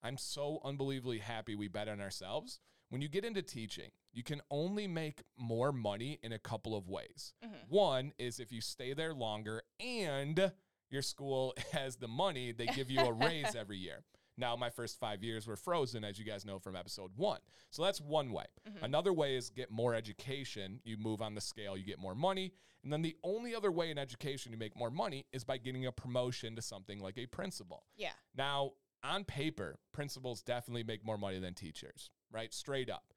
[0.04, 2.60] I'm so unbelievably happy we bet on ourselves.
[2.90, 6.90] When you get into teaching, you can only make more money in a couple of
[6.90, 7.34] ways.
[7.44, 7.70] Mhm.
[7.70, 10.52] One is if you stay there longer and
[10.90, 14.04] your school has the money, they give you a raise every year.
[14.38, 17.40] Now, my first five years were frozen, as you guys know from episode one.
[17.70, 18.46] So that's one way.
[18.68, 18.82] Mhm.
[18.84, 20.82] Another way is get more education.
[20.84, 22.54] You move on the scale, you get more money.
[22.84, 25.86] And then the only other way in education you make more money is by getting
[25.86, 27.86] a promotion to something like a principal.
[27.96, 28.14] Yeah.
[28.36, 32.54] Now, on paper, principals definitely make more money than teachers, right?
[32.54, 33.14] Straight up.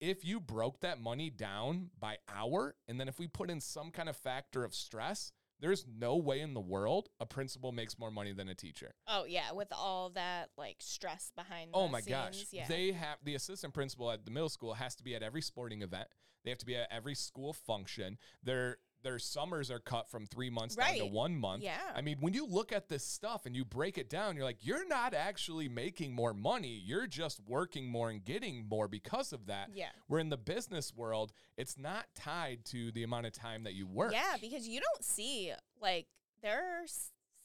[0.00, 3.90] If you broke that money down by hour, and then if we put in some
[3.90, 8.10] kind of factor of stress, there's no way in the world a principal makes more
[8.10, 8.94] money than a teacher.
[9.06, 11.70] Oh yeah, with all that like stress behind.
[11.72, 12.44] Oh my gosh.
[12.50, 12.66] Yeah.
[12.68, 15.82] They have the assistant principal at the middle school has to be at every sporting
[15.82, 16.08] event.
[16.44, 18.18] They have to be at every school function.
[18.42, 21.62] Their their summers are cut from three months down to one month.
[21.62, 21.78] Yeah.
[21.94, 24.58] I mean, when you look at this stuff and you break it down, you're like,
[24.66, 26.82] you're not actually making more money.
[26.84, 29.70] You're just working more and getting more because of that.
[29.74, 29.90] yeah.
[30.08, 33.86] Where in the business world, it's not tied to the amount of time that you
[33.86, 34.12] work.
[34.12, 36.06] Yeah, because you don't see like
[36.42, 36.84] there are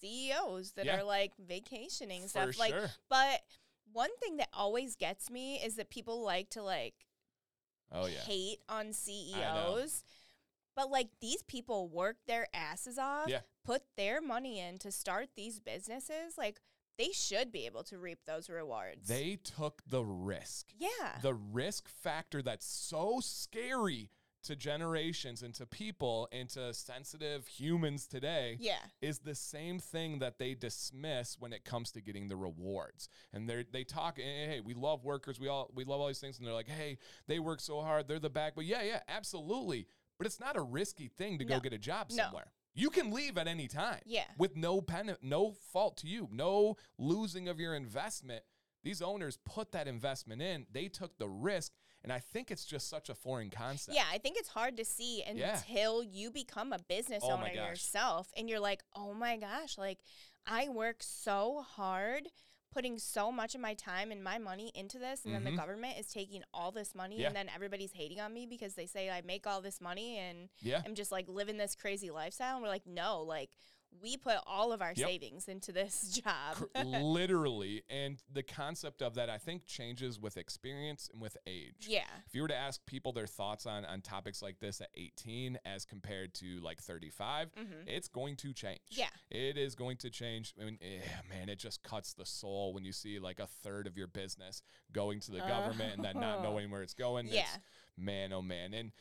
[0.02, 1.00] CEOs that Yeah.
[1.00, 2.60] are like vacationing For stuff.
[2.60, 2.90] Like, sure.
[3.10, 3.42] but
[3.92, 6.94] one thing that always gets me is that people like to like
[7.92, 8.20] Oh yeah.
[8.20, 10.04] hate on CEOs.
[10.80, 13.42] But like these people work their asses off, Yeah.
[13.66, 16.38] put their money in to start these businesses.
[16.38, 16.62] Like
[16.98, 19.06] they should be able to reap those rewards.
[19.10, 20.68] They took the risk.
[20.78, 21.20] yeah.
[21.22, 24.10] the risk factor that's so scary
[24.42, 28.80] to generations and to people and to sensitive humans today yeah.
[29.02, 33.10] is the same thing that they dismiss when it comes to getting the rewards.
[33.34, 36.20] And they they talk, hey, hey, we love workers, we all we love all these
[36.22, 38.54] things, and they're like, hey, they work so hard, they're the back.
[38.56, 39.88] But yeah, yeah, absolutely.
[40.20, 42.24] But it's not a risky thing to go get a job No.
[42.26, 42.52] somewhere.
[42.76, 44.28] You can leave at any time Yeah.
[44.38, 48.44] with no pen, no fault to you, no losing of your investment.
[48.84, 50.68] These owners put that investment in.
[50.72, 53.96] They took the risk, and I think it's just such a foreign concept.
[53.96, 55.58] Yeah, I think it's hard to see Yeah.
[55.58, 60.00] until you become a business Oh owner yourself and you're like, "Oh my gosh, like
[60.46, 62.30] I work so hard
[62.72, 65.52] putting so much of my time and my money into this and then Mhm.
[65.52, 67.28] the government is taking all this money Yeah.
[67.28, 70.50] and then everybody's hating on me because they say I make all this money and
[70.62, 70.82] Yeah.
[70.86, 73.50] I'm just like living this crazy lifestyle." And we're like, "No, like
[74.02, 75.08] we put all of our Yep.
[75.08, 77.84] savings into this job." Literally.
[77.90, 81.88] And the concept of that, I think, changes with experience and with age.
[81.88, 82.06] yeah.
[82.28, 85.60] If you were to ask people their thoughts on, on topics like this at 18
[85.66, 87.88] as compared to like 35, Mhm.
[87.88, 88.80] it's going to change.
[88.90, 89.10] Yeah.
[89.30, 90.54] It is going to change.
[90.60, 93.88] I mean, eh, man, it just cuts the soul when you see like a third
[93.88, 97.28] of your business going to the government and then not knowing where it's going.
[97.30, 97.42] Yeah.
[97.42, 97.58] It's,
[97.98, 98.74] man, oh man.
[98.74, 98.92] And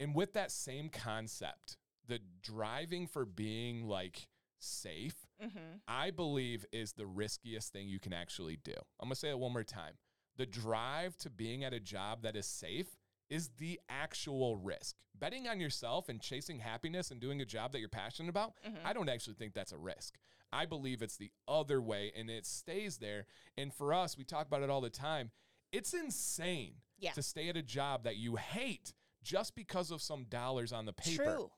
[0.00, 1.76] and with that same concept,
[2.08, 5.80] the driving for being like safe, Mhm.
[5.86, 8.74] I believe is the riskiest thing you can actually do.
[8.98, 9.98] I'm gonna say it one more time.
[10.36, 12.96] The drive to being at a job that is safe
[13.28, 14.96] is the actual risk.
[15.14, 18.84] Betting on yourself and chasing happiness and doing a job that you're passionate about, Mhm.
[18.84, 20.18] I don't actually think that's a risk.
[20.50, 23.26] I believe it's the other way and it stays there.
[23.56, 25.30] And for us, we talk about it all the time.
[25.72, 27.12] It's insane Yeah.
[27.12, 30.92] to stay at a job that you hate just because of some dollars on the
[30.94, 31.24] paper.
[31.24, 31.52] True.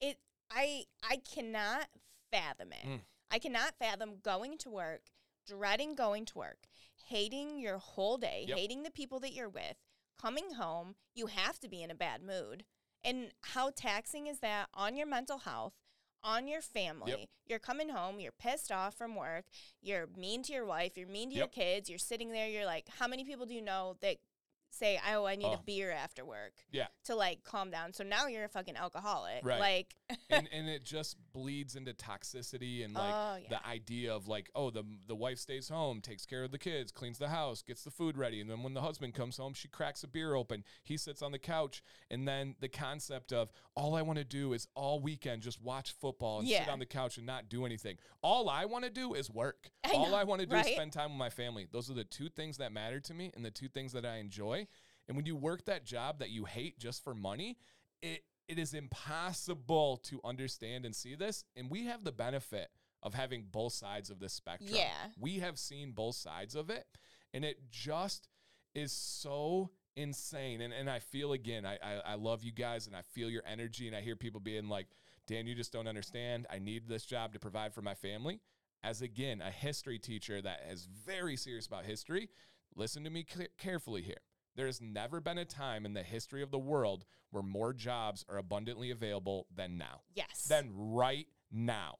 [0.00, 0.18] It
[0.50, 1.88] I I cannot
[2.30, 2.86] fathom it.
[2.86, 3.00] Mm.
[3.30, 5.02] I cannot fathom going to work,
[5.46, 6.66] dreading going to work,
[7.08, 8.58] hating your whole day, Yep.
[8.58, 9.76] hating the people that you're with,
[10.20, 12.64] coming home, you have to be in a bad mood.
[13.02, 15.74] And how taxing is that on your mental health?
[16.22, 19.44] On your family, you're coming home, you're pissed off from work,
[19.80, 22.88] you're mean to your wife, you're mean to your kids, you're sitting there, you're like,
[22.98, 24.16] how many people do you know that
[24.70, 25.54] say, oh, I need Oh.
[25.54, 26.52] a beer after work?
[26.70, 26.86] Yeah.
[27.04, 27.92] To like calm down.
[27.92, 29.44] So now you're a fucking alcoholic.
[29.44, 29.60] Right.
[29.60, 29.94] Like,
[30.30, 33.48] and and it just bleeds into toxicity and like Oh, yeah.
[33.50, 36.90] the idea of like oh the the wife stays home takes care of the kids
[36.90, 39.68] cleans the house gets the food ready and then when the husband comes home she
[39.68, 43.94] cracks a beer open he sits on the couch and then the concept of all
[43.94, 47.18] I want to do is all weekend just watch football and sit on the couch
[47.18, 47.98] and not do anything.
[48.22, 49.68] All I want to do is work.
[49.84, 51.66] I all know, I want to do is spend time with my family.
[51.70, 54.16] Those are the two things that matter to me and the two things that I
[54.16, 54.66] enjoy.
[55.08, 57.58] And when you work that job that you hate just for money
[58.00, 62.68] it it is impossible to understand and see this and we have the benefit
[63.02, 64.92] of having both sides of the spectrum Yeah.
[65.18, 66.86] we have seen both sides of it
[67.34, 68.28] and it just
[68.74, 72.94] is so insane and, and i feel again I, I i love you guys and
[72.94, 74.86] i feel your energy and i hear people being like
[75.26, 78.40] dan you just don't understand i need this job to provide for my family
[78.84, 82.28] as again a history teacher that is very serious about history
[82.74, 84.20] listen to me ca- carefully here.
[84.56, 88.24] There has never been a time in the history of the world where more jobs
[88.28, 90.00] are abundantly available than now.
[90.14, 90.46] Yes.
[90.48, 91.96] Than right now.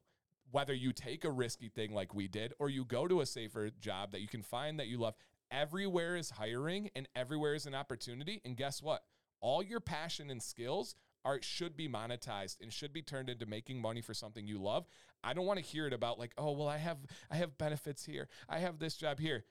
[0.50, 3.70] Whether you take a risky thing like we did or you go to a safer
[3.78, 5.14] job that you can find that you love,
[5.50, 8.40] everywhere is hiring and everywhere is an opportunity.
[8.44, 9.02] And guess what?
[9.40, 10.94] All your passion and skills
[11.26, 14.86] are should be monetized and should be turned into making money for something you love.
[15.22, 16.98] I don't want to hear it about like, oh, well, I have
[17.30, 18.28] I have benefits here.
[18.48, 19.44] I have this job here.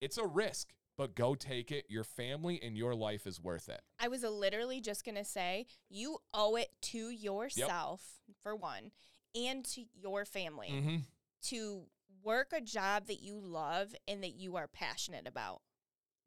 [0.00, 1.86] It's a risk, but go take it.
[1.88, 3.80] Your family and your life is worth it.
[3.98, 8.02] I was literally just going to say you owe it to yourself,
[8.42, 8.90] for one,
[9.34, 10.96] and to your family Mm-hmm.
[11.44, 11.84] to
[12.22, 15.62] work a job that you love and that you are passionate about.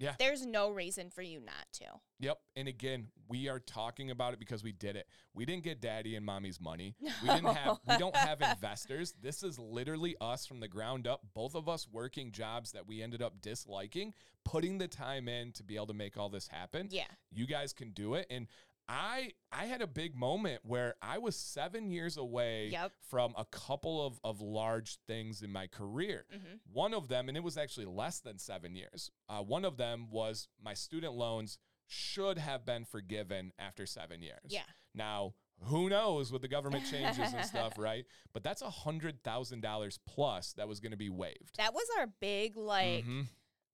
[0.04, 0.16] Yeah.
[0.20, 1.86] There's no reason for you not to.
[2.20, 2.38] Yep.
[2.58, 5.08] And again, we are talking about it because we did it.
[5.34, 6.96] We didn't get daddy and mommy's money.
[7.24, 9.14] We didn't have we don't have investors.
[9.22, 13.02] This is literally us from the ground up, both of us working jobs that we
[13.02, 14.14] ended up disliking,
[14.44, 16.90] putting the time in to be able to make all this happen.
[16.92, 17.04] Yeah.
[17.32, 18.28] You guys can do it.
[18.30, 18.48] And
[18.88, 22.92] I I had a big moment where I was seven years away Yep.
[23.10, 26.26] from a couple of, of large things in my career.
[26.34, 26.60] Mhm.
[26.72, 30.10] One of them, and it was actually less than seven years, uh, one of them
[30.10, 34.48] was my student loans should have been forgiven after seven years.
[34.50, 34.66] Yeah.
[34.94, 38.06] Now, who knows with the government changes and stuff, right?
[38.34, 41.56] But that's a hundred thousand dollars plus that was going to be waived.
[41.58, 43.28] That was our big, like, Mhm.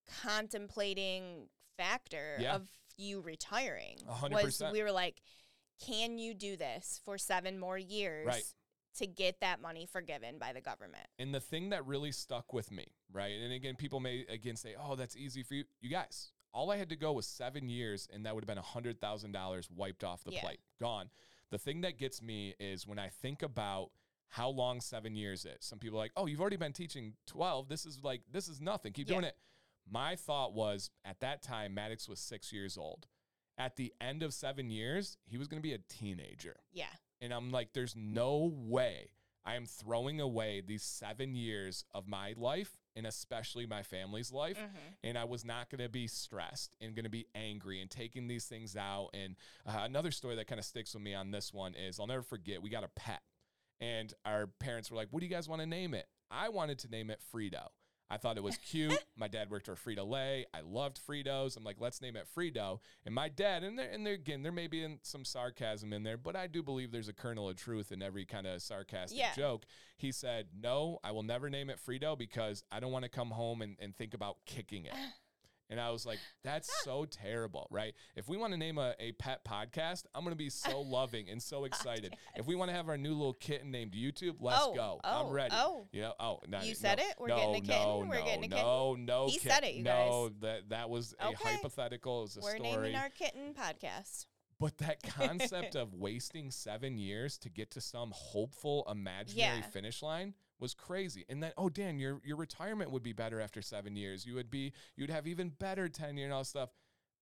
[0.06, 2.56] contemplating factor Yeah.
[2.56, 3.98] of you retiring.
[4.08, 5.20] A hundred was we were like,
[5.84, 8.44] can you do this for seven more years Right.
[8.96, 11.06] to get that money forgiven by the government?
[11.18, 13.32] And the thing that really stuck with me, right?
[13.40, 16.76] And again, people may again say, "Oh, that's easy for you." You guys, all I
[16.76, 19.70] had to go was seven years, and that would have been a hundred thousand dollars
[19.70, 20.42] wiped off the Yeah.
[20.42, 21.10] plate, gone.
[21.50, 23.90] The thing that gets me is when I think about
[24.28, 25.64] how long seven years is.
[25.64, 27.68] Some people are like, "Oh, you've already been teaching twelve.
[27.68, 28.92] This is like this is nothing.
[28.92, 29.14] Keep Yeah.
[29.14, 29.36] doing it."
[29.90, 33.06] My thought was at that time, Maddox was six years old.
[33.58, 36.56] At the end of seven years, he was going to be a teenager.
[36.72, 36.86] Yeah.
[37.20, 39.10] And I'm like, there's no way
[39.44, 44.58] I am throwing away these seven years of my life and especially my family's life.
[44.58, 44.94] Mhm.
[45.04, 48.26] And I was not going to be stressed and going to be angry and taking
[48.28, 49.10] these things out.
[49.14, 52.06] And uh, another story that kind of sticks with me on this one is I'll
[52.06, 53.22] never forget, we got a pet.
[53.80, 56.06] And our parents were like, what do you guys want to name it?
[56.30, 57.68] I wanted to name it Frito.
[58.10, 58.98] I thought it was cute.
[59.16, 60.44] my dad worked for Frito Lay.
[60.52, 61.56] I loved Fritos.
[61.56, 62.80] I'm like, let's name it Frito.
[63.06, 66.02] And my dad, and there, and there again, there may be in some sarcasm in
[66.02, 69.18] there, but I do believe there's a kernel of truth in every kind of sarcastic
[69.18, 69.32] Yeah.
[69.34, 69.64] joke.
[69.96, 73.30] He said, no, I will never name it Frito because I don't want to come
[73.30, 74.94] home and, and think about kicking it.
[75.70, 77.94] And I was like, that's so terrible, right?
[78.16, 81.30] If we want to name a, a pet podcast, I'm going to be so loving
[81.30, 82.14] and so excited.
[82.36, 85.00] If we want to have our new little kitten named YouTube, let's Oh, go.
[85.04, 85.54] oh, I'm ready.
[85.56, 85.86] oh.
[85.92, 86.10] Yeah.
[86.20, 87.14] Oh, no, You no, said it?
[87.18, 87.70] We're no, getting a kitten?
[87.76, 88.56] No, We're getting a kitten.
[88.64, 89.26] no, no.
[89.28, 91.54] He kit- said it, you No, that that was a Okay.
[91.56, 92.20] hypothetical.
[92.20, 92.70] It was a We're story.
[92.70, 94.26] naming our kitten podcast.
[94.58, 99.62] But that concept of wasting seven years to get to some hopeful imaginary Yeah.
[99.62, 101.24] finish line was crazy.
[101.28, 104.26] And then, oh Dan, your your retirement would be better after seven years.
[104.26, 106.70] You would be you'd have even better tenure and all stuff.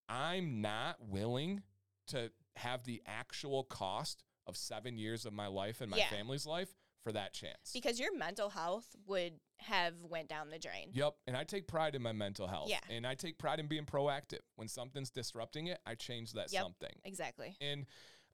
[0.09, 1.63] I'm not willing
[2.09, 6.09] to have the actual cost of seven years of my life and my Yeah.
[6.09, 6.75] family's life
[7.05, 7.71] for that chance.
[7.73, 10.91] Because your mental health would have went down the drain.
[10.95, 11.15] Yep.
[11.27, 12.71] And I take pride in my mental health.
[12.71, 12.81] Yeah.
[12.89, 14.41] And I take pride in being proactive.
[14.57, 16.63] When something's disrupting it, I change that Yep.
[16.63, 17.01] something.
[17.05, 17.57] Exactly.
[17.61, 17.87] And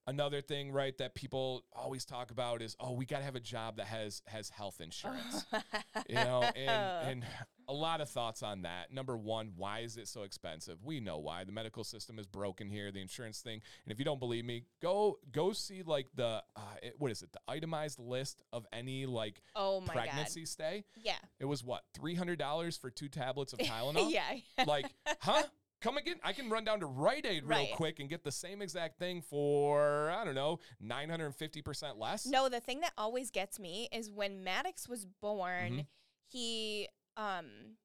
[0.07, 3.41] another thing, right, that people always talk about is, oh, we got to have a
[3.41, 5.45] job that has has health insurance.
[6.09, 7.25] you know, and and
[7.69, 8.93] a lot of thoughts on that.
[8.93, 10.79] Number one, why is it so expensive?
[10.83, 11.45] We know why.
[11.45, 12.91] The medical system is broken here.
[12.91, 13.61] The insurance thing.
[13.85, 17.23] And if you don't believe me, go go see like the uh, it, what is
[17.23, 17.33] it?
[17.33, 20.85] The itemized list of any like oh my pregnancy stay.
[21.03, 21.17] Yeah.
[21.41, 24.11] It was what three hundred dollars for two tablets of Tylenol.
[24.11, 24.65] yeah.
[24.67, 24.87] Like,
[25.21, 25.43] huh?
[25.85, 26.17] Come again?
[26.25, 27.73] I can run down to Rite Aid real Right.
[27.75, 31.61] quick and get the same exact thing for I don't know nine hundred and fifty
[31.61, 32.25] percent less.
[32.25, 35.87] No, the thing that always gets me is when Maddox was born, Mhm.
[36.27, 36.89] he
[37.19, 37.77] um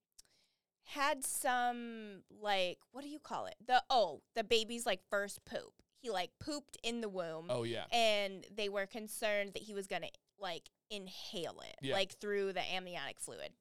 [0.85, 3.55] had some like what do you call it?
[3.67, 5.73] The oh, the baby's like first poop.
[6.01, 7.83] He like pooped in the womb Oh yeah.
[7.91, 11.95] and they were concerned that he was going to like inhale it Yeah.
[11.95, 13.51] like through the amniotic fluid.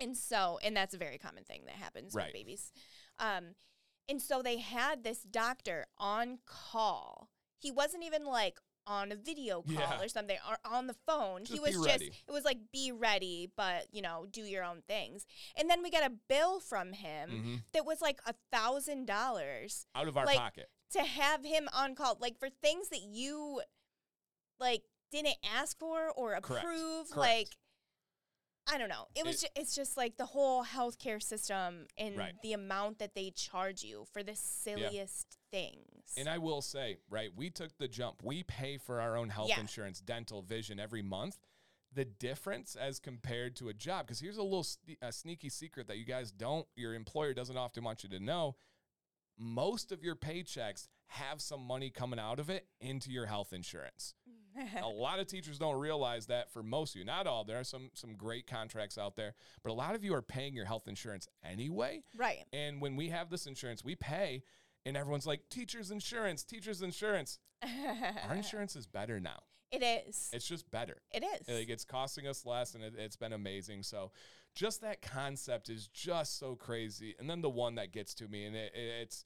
[0.00, 2.26] And so, and that's a very common thing that happens Right.
[2.28, 2.72] with babies.
[3.18, 3.54] Um,
[4.08, 7.28] and so they had this doctor on call.
[7.58, 10.00] He wasn't even like on a video call Yeah.
[10.00, 11.44] or something or on the phone.
[11.44, 15.26] he was just it was like be ready, but you know, do your own things.
[15.58, 19.84] And then we got a bill from him hmm that was like a thousand dollars
[19.94, 20.70] Out of our like, pocket.
[20.92, 23.60] to have him on call, like for things that you
[24.58, 26.64] like didn't ask for or Correct.
[26.64, 27.10] approve.
[27.10, 27.16] Correct.
[27.16, 27.48] Like
[28.70, 29.06] I don't know.
[29.14, 29.42] It was.
[29.42, 32.34] It- ju- it's just like the whole healthcare system and Right.
[32.42, 36.14] the amount that they charge you for the silliest things.
[36.16, 38.22] And I will say, right, we took the jump.
[38.22, 39.60] We pay for our own health Yeah.
[39.60, 41.38] insurance, dental, vision every month.
[41.92, 44.66] The difference as compared to a job, because here's a little
[45.00, 48.56] a sneaky secret that you guys don't, your employer doesn't often want you to know.
[49.38, 54.14] Most of your paychecks have some money coming out of it into your health insurance.
[54.82, 57.64] a lot of teachers don't realize that for most of you, not all, there are
[57.64, 60.88] some some great contracts out there, but a lot of you are paying your health
[60.88, 62.02] insurance anyway.
[62.16, 62.44] right.
[62.52, 64.42] And when we have this insurance, we pay,
[64.86, 67.38] and everyone's like, teacher's insurance, teacher's insurance.
[68.28, 69.40] Our insurance is better now.
[69.72, 70.30] it is.
[70.32, 71.02] It's just better.
[71.12, 71.48] It is.
[71.48, 73.82] Like it's costing us less, and it, it's been amazing.
[73.82, 74.12] So,
[74.54, 77.14] just that concept is just so crazy.
[77.18, 79.24] And then the one that gets to me, and it, it- it's.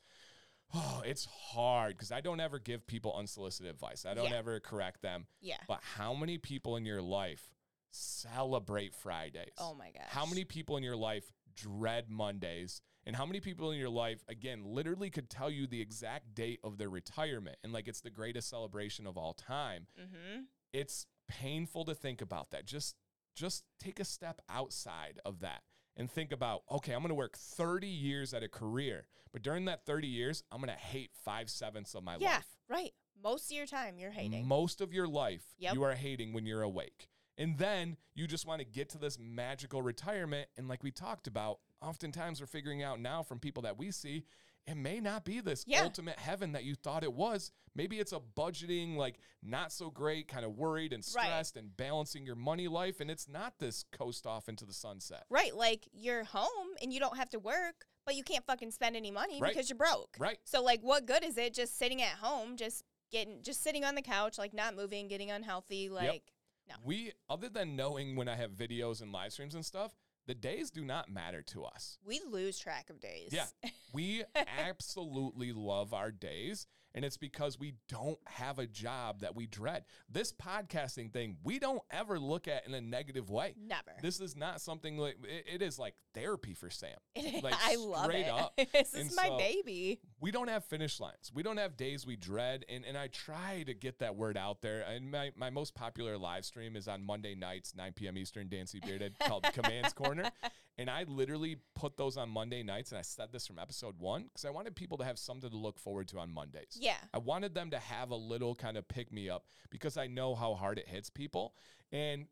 [0.74, 4.06] Oh, it's hard because I don't ever give people unsolicited advice.
[4.06, 4.36] I don't Yeah.
[4.38, 5.26] ever correct them.
[5.40, 5.58] yeah.
[5.68, 7.50] But how many people in your life
[7.90, 9.52] celebrate Fridays?
[9.58, 10.08] Oh my gosh.
[10.08, 12.80] How many people in your life dread Mondays?
[13.04, 16.60] And how many people in your life, again, literally could tell you the exact date
[16.62, 19.86] of their retirement and like it's the greatest celebration of all time?
[20.00, 20.42] Mm-hmm.
[20.72, 22.64] It's painful to think about that.
[22.64, 22.96] Just
[23.34, 25.62] just take a step outside of that
[25.96, 29.84] and think about, okay, I'm gonna work 30 years at a career, but during that
[29.84, 32.36] 30 years, I'm gonna hate five sevenths of my Yeah.
[32.36, 32.56] life.
[32.68, 32.94] Yeah, right.
[33.22, 34.46] Most of your time you're hating.
[34.46, 35.74] Most of your life, Yep.
[35.74, 37.08] you are hating when you're awake.
[37.38, 40.50] And then you just want to get to this magical retirement.
[40.56, 44.24] And like we talked about, oftentimes we're figuring out now from people that we see,
[44.66, 45.82] it may not be this Yeah.
[45.82, 47.50] ultimate heaven that you thought it was.
[47.74, 51.24] Maybe it's a budgeting, like not so great, kind of worried and Right.
[51.24, 53.00] stressed and balancing your money life.
[53.00, 55.24] And it's not this coast off into the sunset.
[55.30, 55.54] Right.
[55.54, 59.10] Like you're home and you don't have to work, but you can't fucking spend any
[59.10, 59.52] money Right.
[59.52, 60.16] because you're broke.
[60.18, 60.38] Right.
[60.44, 63.94] So like what good is it just sitting at home, just getting just sitting on
[63.96, 66.32] the couch, like not moving, getting unhealthy, like
[66.68, 66.76] No.
[66.84, 69.96] We, other than knowing when I have videos and live streams and stuff,
[70.26, 71.98] the days do not matter to us.
[72.04, 73.30] we lose track of days.
[73.32, 73.46] Yeah.
[73.94, 74.24] We
[74.58, 76.66] absolutely love our days.
[76.94, 79.84] And it's because we don't have a job that we dread.
[80.10, 83.54] This podcasting thing, we don't ever look at in a negative way.
[83.58, 83.92] Never.
[84.02, 86.90] This is not something like it, it is like therapy for Sam.
[87.42, 88.30] Like I love straight it.
[88.30, 88.52] up.
[88.72, 90.00] this And is my so- baby.
[90.20, 91.32] We don't have finish lines.
[91.34, 92.64] We don't have days we dread.
[92.68, 94.82] And, and I try to get that word out there.
[94.82, 98.16] And my, my most popular live stream is on Monday nights, 9 p.m.
[98.16, 100.30] Eastern, Dancy Bearded, called Commands Corner.
[100.78, 102.92] And I literally put those on Monday nights.
[102.92, 105.56] And I said this from episode one because I wanted people to have something to
[105.56, 106.78] look forward to on Mondays.
[106.82, 106.96] Yeah.
[107.14, 110.34] I wanted them to have a little kind of pick me up because I know
[110.34, 111.54] how hard it hits people.
[111.92, 112.26] And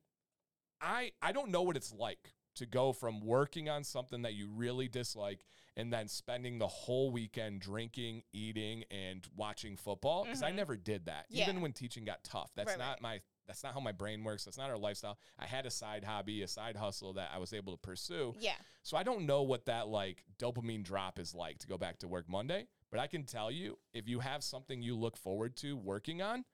[0.81, 4.49] I I don't know what it's like to go from working on something that you
[4.49, 5.45] really dislike
[5.77, 10.57] and then spending the whole weekend drinking, eating and watching football because I Mhm.
[10.57, 11.27] never did that.
[11.31, 11.45] Yeah.
[11.49, 12.51] Even when teaching got tough.
[12.57, 13.01] That's Right, not right.
[13.03, 14.45] my that's not how my brain works.
[14.45, 15.19] That's not our lifestyle.
[15.39, 18.35] I had a side hobby, a side hustle that I was able to pursue.
[18.39, 18.57] Yeah.
[18.83, 22.09] So I don't know what that like dopamine drop is like to go back to
[22.09, 25.77] work Monday, but I can tell you if you have something you look forward to
[25.77, 26.45] working on,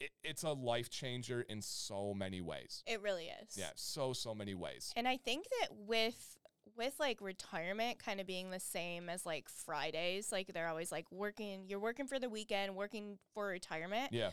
[0.00, 2.82] it, it's a life changer in so many ways.
[2.86, 3.56] It really is.
[3.56, 4.92] Yeah, so so many ways.
[4.96, 6.36] And I think that with
[6.76, 11.06] with like retirement kind of being the same as like Fridays, like they're always like
[11.12, 14.12] working you're working for the weekend, working for retirement.
[14.12, 14.30] Yeah,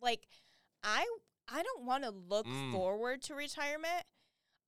[0.00, 0.26] Like
[0.82, 1.04] I
[1.48, 2.72] I don't want to look Mm.
[2.72, 4.04] forward to retirement.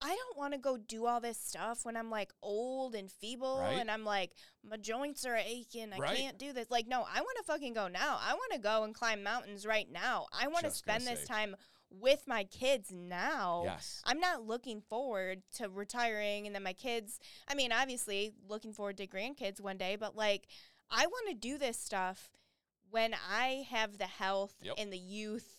[0.04, 3.58] I don't want to go do all this stuff when I'm like old and feeble
[3.60, 3.78] Right.
[3.80, 4.32] and I'm like
[4.62, 5.92] my joints are aching.
[5.92, 6.16] I Right.
[6.18, 6.70] can't do this.
[6.70, 8.18] Like no, I want to fucking go now.
[8.20, 10.26] I want to go and climb mountains right now.
[10.32, 11.56] I want to spend this time
[11.90, 13.62] with my kids now.
[13.64, 17.18] yes, I'm not looking forward to retiring and then my kids.
[17.48, 20.46] I mean, obviously looking forward to grandkids one day, but like
[20.90, 22.30] I want to do this stuff
[22.90, 24.74] when I have the health Yep.
[24.78, 25.56] and the youth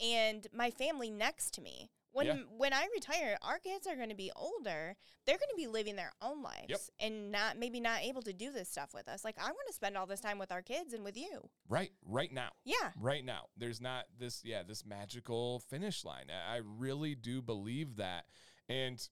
[0.00, 1.88] and my family next to me.
[2.16, 2.36] When Yeah.
[2.56, 4.96] when I retire, our kids are going to be older.
[5.26, 8.50] They're going to be living their own lives and not maybe not able to do
[8.50, 9.22] this stuff with us.
[9.22, 11.50] Like I want to spend all this time with our kids and with you.
[11.68, 12.50] right, right now.
[12.64, 12.92] Yeah.
[12.98, 13.48] right now.
[13.56, 16.26] There's not this, yeah, this magical finish line.
[16.30, 18.24] I I really do believe that.
[18.68, 19.06] And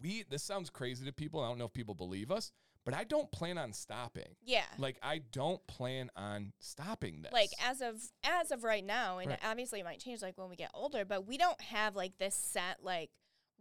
[0.00, 1.40] we, this sounds crazy to people.
[1.42, 2.52] I don't know if people believe us,
[2.86, 4.36] but I don't plan on stopping.
[4.42, 4.64] Yeah.
[4.78, 7.32] Like, I don't plan on stopping this.
[7.32, 9.40] like as of as of right now and Right.
[9.44, 12.34] obviously it might change like when we get older but we don't have like this
[12.34, 13.10] set like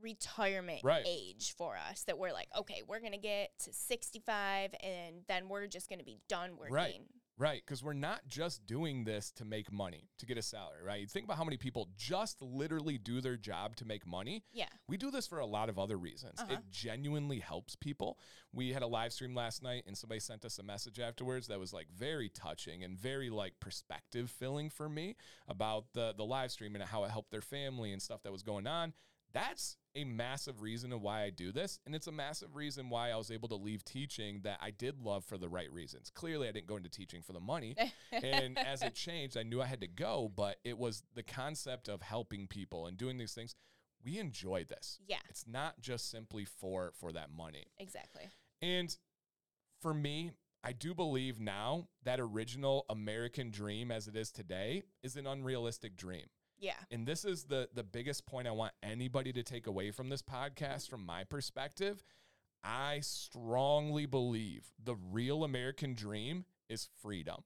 [0.01, 1.03] retirement Right.
[1.07, 5.67] age for us that we're like okay we're gonna get to 65 and then we're
[5.67, 7.01] just gonna be done working Right.
[7.37, 11.01] Right, because we're not just doing this to make money, to get a salary, right?
[11.01, 14.45] You think about how many people just literally do their job to make money.
[14.53, 16.39] yeah We do this for a lot of other reasons.
[16.39, 16.53] Uh-huh.
[16.53, 18.19] It genuinely helps people.
[18.53, 21.59] We had a live stream last night and somebody sent us a message afterwards that
[21.59, 25.17] was like very touching and very like perspective filling for me
[25.47, 28.43] about the the live stream and how it helped their family and stuff that was
[28.43, 28.93] going on.
[29.33, 31.79] That's a massive reason of why I do this.
[31.85, 34.99] And it's a massive reason why I was able to leave teaching that I did
[34.99, 36.11] love for the right reasons.
[36.13, 37.75] Clearly, I didn't go into teaching for the money.
[38.11, 41.87] and as it changed, I knew I had to go, but it was the concept
[41.87, 43.55] of helping people and doing these things.
[44.03, 44.99] We enjoy this.
[45.07, 45.17] Yeah.
[45.29, 47.65] It's not just simply for for that money.
[47.79, 48.29] Exactly.
[48.61, 48.95] And
[49.81, 50.31] for me,
[50.63, 55.95] I do believe now that original American dream as it is today is an unrealistic
[55.95, 56.25] dream.
[56.59, 56.73] Yeah.
[56.91, 60.21] And this is the the biggest point I want anybody to take away from this
[60.21, 62.03] podcast from my perspective.
[62.63, 67.43] I strongly believe the real American dream is freedom.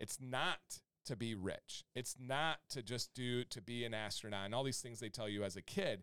[0.00, 1.84] It's not to be rich.
[1.94, 5.28] It's not to just do to be an astronaut and all these things they tell
[5.28, 6.02] you as a kid.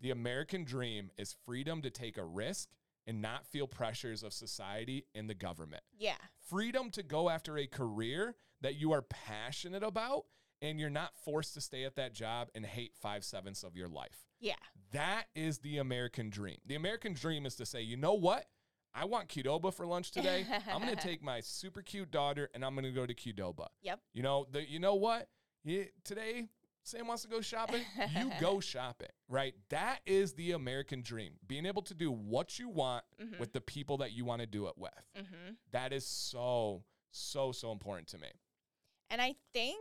[0.00, 2.68] The American dream is freedom to take a risk
[3.06, 5.82] and not feel pressures of society and the government.
[5.98, 6.16] Yeah.
[6.48, 10.24] Freedom to go after a career that you are passionate about
[10.64, 13.88] and you're not forced to stay at that job and hate five sevenths of your
[13.88, 14.26] life.
[14.40, 14.54] Yeah.
[14.92, 16.56] That is the American dream.
[16.66, 18.46] The American dream is to say, you know what?
[18.94, 20.46] I want Qdoba for lunch today.
[20.72, 23.66] I'm going to take my super cute daughter and I'm going to go to Qdoba.
[23.82, 24.00] Yep.
[24.12, 25.28] You know, the, you know what?
[25.64, 26.48] Yeah, today,
[26.84, 27.82] Sam wants to go shopping.
[28.16, 29.54] You go shopping, right?
[29.70, 31.32] That is the American dream.
[31.46, 33.38] Being able to do what you want Mhm.
[33.40, 34.92] with the people that you want to do it with.
[35.18, 35.54] Mm-hmm.
[35.72, 38.28] That is so, so, so important to me.
[39.10, 39.78] And I think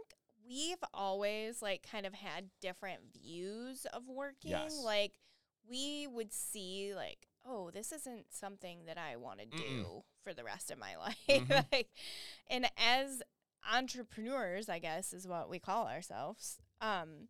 [0.48, 4.52] we've always like kind of had different views of working.
[4.52, 4.82] Yes.
[4.84, 5.14] Like
[5.70, 10.04] we would see like, oh, this isn't something that I want to do Mm-mm.
[10.24, 11.18] for the rest of my life.
[11.30, 11.66] Mhm.
[11.72, 11.89] like
[12.50, 13.22] and as
[13.74, 16.58] entrepreneurs, I guess is what we call ourselves.
[16.82, 17.28] Um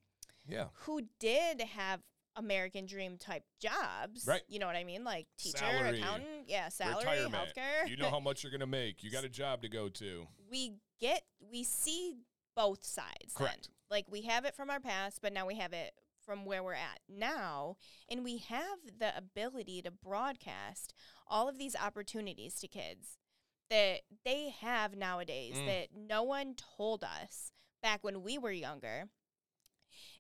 [0.48, 0.68] Yeah.
[0.86, 2.02] who did have
[2.36, 4.26] American dream type jobs.
[4.28, 4.42] Right.
[4.48, 5.04] You know what I mean?
[5.04, 7.34] Like teacher, Salary, accountant, yeah, salary, Retirement.
[7.56, 7.88] healthcare.
[7.88, 9.04] You know how much you're going to make.
[9.04, 10.28] You got a job to go to.
[10.50, 12.16] we get we see
[12.56, 13.48] both sides then.
[13.48, 13.70] Correct.
[13.90, 15.94] like we have it from our past but now we have it
[16.26, 17.76] from where we're at now
[18.10, 20.94] and we have the ability to broadcast
[21.28, 23.18] all of these opportunities to kids
[23.70, 25.66] that they have nowadays Mm.
[25.66, 27.52] that no one told us
[27.82, 29.10] back when we were younger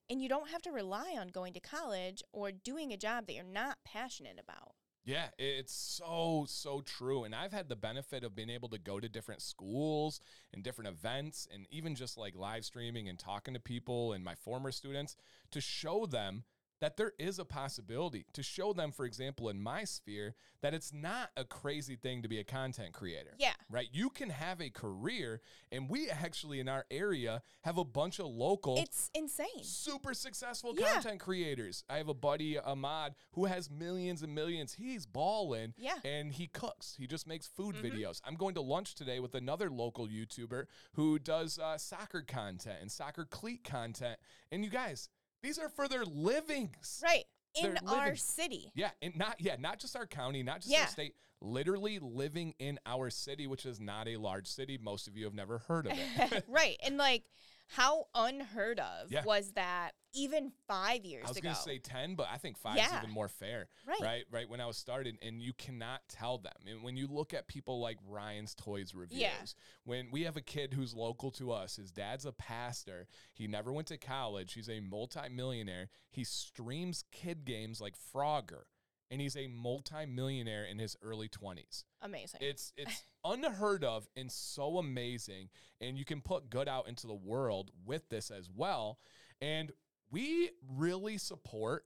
[0.09, 3.33] and you don't have to rely on going to college or doing a job that
[3.33, 4.73] you're not passionate about
[5.05, 7.25] Yeah, it's so, so true.
[7.25, 10.21] And I've had the benefit of being able to go to different schools
[10.53, 14.35] and different events and even just like live streaming and talking to people and my
[14.35, 15.17] former students
[15.51, 16.45] to show them
[16.83, 20.91] that there is a possibility, to show them, for example, in my sphere, that it's
[20.91, 23.33] not a crazy thing to be a content creator.
[23.39, 23.87] yeah Right?
[23.93, 25.39] You can have a career,
[25.71, 30.73] and we actually in our area have a bunch of local it's insane super successful
[30.77, 30.91] Yeah.
[30.95, 31.85] content creators.
[31.89, 34.73] I have a buddy, Ahmad, who has millions and millions.
[34.73, 35.73] He's balling.
[35.77, 35.99] Yeah.
[36.03, 36.95] And he cooks.
[36.99, 37.91] He just makes food Mhm.
[37.91, 38.19] videos.
[38.25, 40.65] I'm going to lunch today with another local YouTuber
[40.95, 44.19] who does uh, soccer content and soccer cleat content.
[44.51, 45.07] And you guys,
[45.43, 47.01] these are for their livings.
[47.03, 47.25] right
[47.61, 50.73] in They're our living- city Yeah, and not yeah, not just our county, not just
[50.73, 50.81] Yeah.
[50.81, 54.79] our state, literally living in our city, which is not a large city.
[54.81, 56.45] Most of you have never heard of it.
[56.47, 56.77] right.
[56.83, 57.25] And like
[57.75, 59.23] how unheard of Yeah.
[59.23, 61.27] was that even five years ago?
[61.27, 62.87] I was going to say 10, but I think five Yeah.
[62.97, 63.67] is even more fair.
[63.87, 63.99] Right.
[64.01, 64.25] Right.
[64.29, 64.47] Right.
[64.49, 66.53] When I was started, and you cannot tell them.
[66.67, 69.43] And when you look at people like Ryan's Toys reviews, Yeah.
[69.85, 73.73] when we have a kid who's local to us, his dad's a pastor, he never
[73.73, 78.65] went to college, he's a multimillionaire, he streams kid games like Frogger,
[79.13, 81.83] and he's a multimillionaire in his early 20s.
[82.01, 82.39] Amazing.
[82.41, 85.49] It's it's unheard of and so amazing,
[85.79, 88.97] and you can put good out into the world with this as well.
[89.39, 89.71] And
[90.09, 91.85] we really support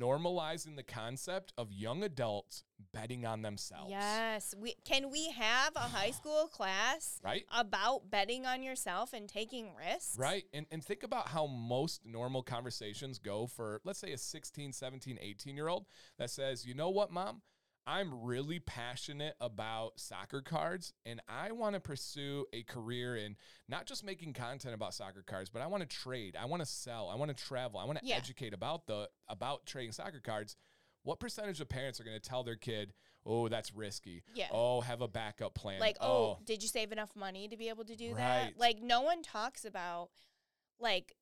[0.00, 3.90] normalizing the concept of young adults betting on themselves.
[3.90, 4.54] yes.
[4.58, 7.44] We can we have a high school class Right?
[7.56, 10.16] about betting on yourself and taking risks?
[10.18, 10.44] Right.
[10.52, 15.18] And and think about how most normal conversations go for let's say a 16, 17,
[15.20, 15.86] 18 year old
[16.18, 17.42] that says, "You know what, mom?
[17.86, 23.36] I'm really passionate about soccer cards and I want to pursue a career in
[23.68, 26.66] not just making content about soccer cards, but I want to trade, I want to
[26.66, 28.16] sell, I want to travel, I want to Yeah.
[28.16, 30.56] educate about the about trading soccer cards."
[31.02, 32.94] What percentage of parents are going to tell their kid,
[33.26, 34.48] "Oh, that's risky." Yeah.
[34.50, 35.78] Oh, have a backup plan.
[35.78, 36.38] Like, oh, oh.
[36.42, 38.16] did you save enough money to be able to do Right.
[38.16, 38.58] that?
[38.58, 40.10] Like no one talks about
[40.78, 41.14] like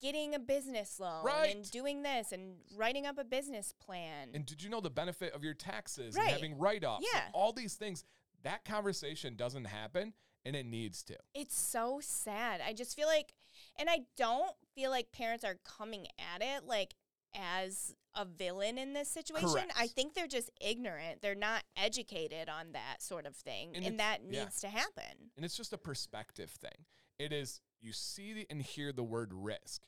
[0.00, 1.54] getting a business loan Right.
[1.54, 4.30] and doing this and writing up a business plan.
[4.34, 6.24] And did you know the benefit of your taxes Right.
[6.24, 7.06] and having write offs?
[7.12, 7.28] Yeah.
[7.32, 8.04] All these things.
[8.42, 11.18] That conversation doesn't happen and it needs to.
[11.34, 12.62] It's so sad.
[12.62, 13.34] I just feel like,
[13.76, 16.94] and I don't feel like parents are coming at it like
[17.34, 19.70] as a villain in this situation.
[19.76, 21.20] I think they're just ignorant.
[21.22, 23.76] They're not educated on that sort of thing.
[23.76, 24.44] And And, that yeah.
[24.44, 25.30] needs to happen.
[25.36, 26.86] And it's just a perspective thing.
[27.18, 29.82] It is, you see the, and hear the word risk.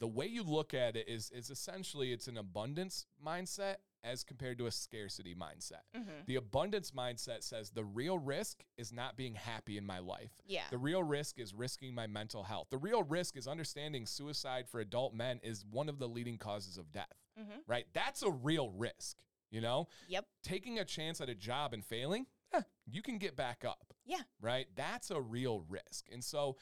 [0.00, 4.56] The way you look at it is is essentially it's an abundance mindset as compared
[4.56, 5.82] to a scarcity mindset.
[5.94, 6.24] Mhm.
[6.26, 10.32] The abundance mindset says the real risk is not being happy in my life.
[10.46, 10.68] Yeah.
[10.70, 12.68] The real risk is risking my mental health.
[12.70, 16.78] The real risk is understanding suicide for adult men is one of the leading causes
[16.78, 17.62] of death, Mhm.
[17.66, 17.86] right?
[17.92, 19.18] That's a real risk,
[19.50, 19.86] you know?
[20.08, 20.26] Yep.
[20.42, 24.22] Taking a chance at a job and failing, eh, you can get back up, Yeah.
[24.40, 24.74] right?
[24.74, 26.08] That's a real risk.
[26.10, 26.56] And so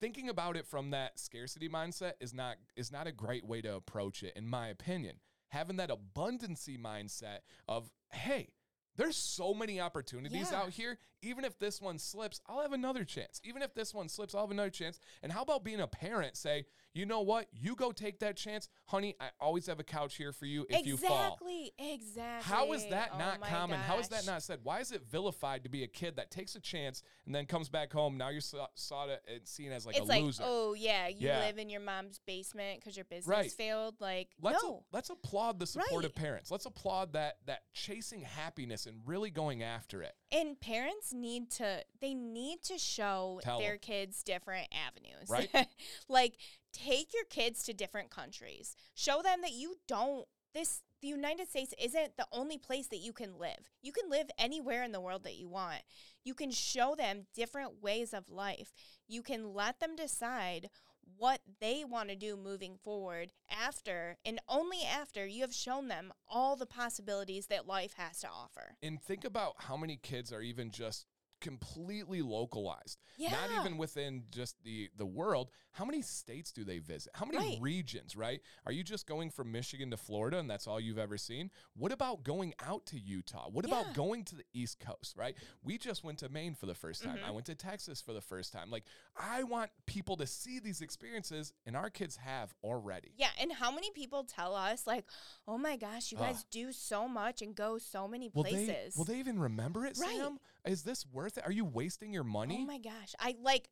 [0.00, 3.74] thinking about it from that scarcity mindset is not is not a great way to
[3.74, 5.16] approach it in my opinion.
[5.48, 7.38] Having that abundancy mindset
[7.68, 8.50] of, hey,
[8.96, 10.58] there's so many opportunities Yeah.
[10.60, 10.98] out here.
[11.22, 13.40] Even if this one slips, I'll have another chance.
[13.44, 15.00] Even if this one slips, I'll have another chance.
[15.22, 16.36] And how about being a parent?
[16.36, 17.46] Say, you know what?
[17.52, 18.68] You go take that chance.
[18.86, 21.38] Honey, I always have a couch here for you if you fall.
[21.40, 21.72] exactly.
[21.78, 22.52] Exactly.
[22.52, 23.78] How is that Oh not common?
[23.80, 24.60] How is that not said?
[24.62, 27.68] Why is it vilified to be a kid that takes a chance and then comes
[27.68, 28.16] back home?
[28.18, 30.42] Now you're saw, saw it and seen as like it's a like, loser.
[30.46, 31.40] oh yeah, you Yeah.
[31.40, 33.50] live in your mom's basement because your business Right.
[33.52, 33.96] failed.
[34.00, 36.24] Like, let's no, let's applaud the supportive Right.
[36.24, 36.50] parents.
[36.50, 40.14] Let's applaud that that chasing happiness and really going after it.
[40.32, 45.28] And parents need to they need to show Tell their kids different avenues.
[45.28, 45.66] Right.
[46.08, 46.36] like,
[46.72, 48.76] take your kids to different countries.
[48.94, 50.26] Show them that you don't.
[50.52, 53.70] This the United States isn't the only place that you can live.
[53.82, 55.82] You can live anywhere in the world that you want.
[56.24, 58.72] You can show them different ways of life.
[59.08, 60.68] You can let them decide
[61.16, 66.12] what they want to do moving forward after and only after you have shown them
[66.28, 68.76] all the possibilities that life has to offer.
[68.82, 71.06] And think about how many kids are even just
[71.40, 72.98] completely localized.
[73.16, 73.30] Yeah.
[73.30, 75.50] Not even within just the the world.
[75.72, 77.12] How many states do they visit?
[77.14, 77.58] How many Right.
[77.60, 78.40] regions, right?
[78.66, 81.50] Are you just going from Michigan to Florida and that's all you've ever seen?
[81.74, 83.48] What about going out to Utah?
[83.48, 83.80] What Yeah.
[83.80, 85.36] about going to the East Coast, right?
[85.62, 87.16] We just went to Maine for the first time.
[87.18, 87.26] Mm-hmm.
[87.26, 88.70] I went to Texas for the first time.
[88.70, 88.84] Like
[89.16, 93.12] I want people to see these experiences and our kids have already.
[93.16, 95.04] Yeah, and how many people tell us like,
[95.46, 98.96] "Oh my gosh, you guys do so much and go so many Will they, places."
[98.96, 100.16] will they even remember it, Right.
[100.16, 100.38] Sam?
[100.64, 101.44] Is this worth it?
[101.46, 102.58] Are you wasting your money?
[102.62, 103.68] Oh my gosh, I like,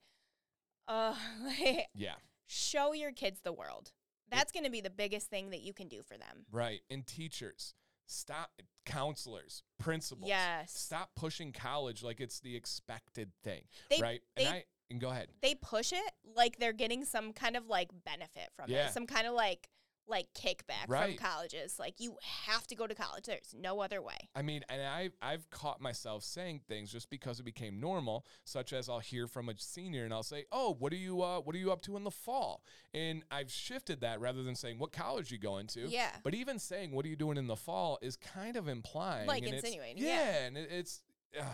[0.87, 1.15] uh,
[1.95, 2.15] yeah.
[2.47, 3.93] show your kids the world.
[4.31, 6.45] That's going to be the biggest thing that you can do for them.
[6.53, 6.81] Right.
[6.91, 7.75] And teachers,
[8.07, 8.51] stop,
[8.85, 10.29] counselors, principals.
[10.29, 10.73] Yes.
[10.73, 13.63] Stop pushing college like it's the expected thing.
[13.91, 14.21] They- right.
[14.37, 15.29] they- and I, and go ahead.
[15.43, 18.89] They push it like they're getting some kind of like benefit from Yeah.
[18.89, 19.69] it, some kind of like
[20.09, 21.19] like kickback Right.
[21.19, 21.79] from colleges.
[21.79, 23.25] Like you have to go to college.
[23.25, 24.17] There's no other way.
[24.35, 28.73] I mean, and I, I've caught myself saying things just because it became normal, such
[28.73, 31.55] as I'll hear from a senior and I'll say, "Oh, what are you, uh, what
[31.55, 32.63] are you up to in the fall?"
[32.95, 36.11] And I've shifted that rather than saying, "What college you going to?" Yeah.
[36.25, 39.43] But even saying, "What are you doing in the fall?" is kind of implying, Like
[39.43, 40.45] insinuating, Yeah, yeah.
[40.47, 41.03] and it, it's
[41.39, 41.45] uh,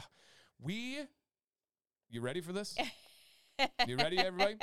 [0.61, 1.01] we.
[2.09, 2.77] You ready for this?
[3.87, 4.57] You ready, everybody?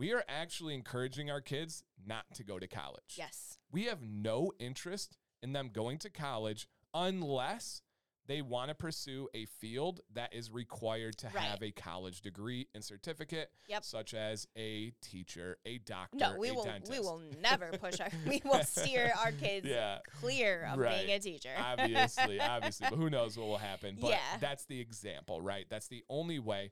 [0.00, 3.16] We are actually encouraging our kids not to go to college.
[3.16, 3.58] yes.
[3.70, 7.82] We have no interest in them going to college unless
[8.26, 11.38] they want to pursue a field that is required to Right.
[11.42, 13.84] have a college degree and certificate, Yep.
[13.84, 16.64] such as a teacher, a doctor, No, we a will.
[16.64, 16.92] dentist.
[16.92, 18.08] We will never push our.
[18.26, 19.98] We will steer our kids Yeah.
[20.20, 21.06] clear of Right.
[21.06, 21.54] being a teacher.
[21.58, 23.96] obviously, obviously, but who knows what will happen?
[24.00, 24.36] But Yeah.
[24.38, 25.66] that's the example, right?
[25.68, 26.70] That's the only way.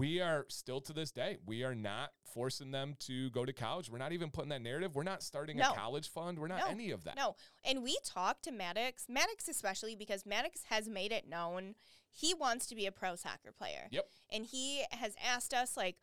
[0.00, 3.90] We are still to this day, we are not forcing them to go to college.
[3.90, 4.94] We're not even putting that narrative.
[4.94, 5.72] We're not starting No.
[5.72, 6.38] a college fund.
[6.38, 6.66] We're not No.
[6.68, 7.16] any of that.
[7.16, 11.74] No, and we talk to Maddox, Maddox especially because Maddox has made it known
[12.12, 13.88] he wants to be a pro soccer player.
[13.90, 14.08] Yep.
[14.30, 15.96] And he has asked us like,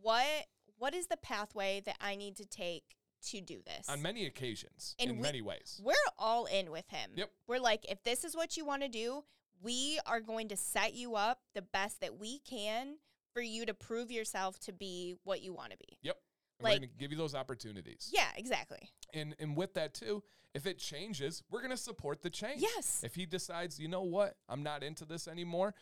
[0.00, 2.96] what what is the pathway that I need to take
[3.30, 3.88] to do this?
[3.88, 5.80] On many occasions, And in we- many ways.
[5.82, 7.12] We're all in with him.
[7.16, 7.32] Yep.
[7.46, 9.24] We're like, if this is what you want to do,
[9.60, 12.98] we are going to set you up the best that we can
[13.34, 15.98] for you to prove yourself to be what you want to be.
[16.02, 16.16] Yep.
[16.60, 18.10] And Like- we're to give you those opportunities.
[18.14, 18.88] Yeah, exactly.
[19.12, 20.22] And and with that too,
[20.54, 22.62] if it changes, we're to support the change.
[22.62, 23.02] Yes.
[23.04, 25.74] If he decides, you know what, I'm not into this anymore,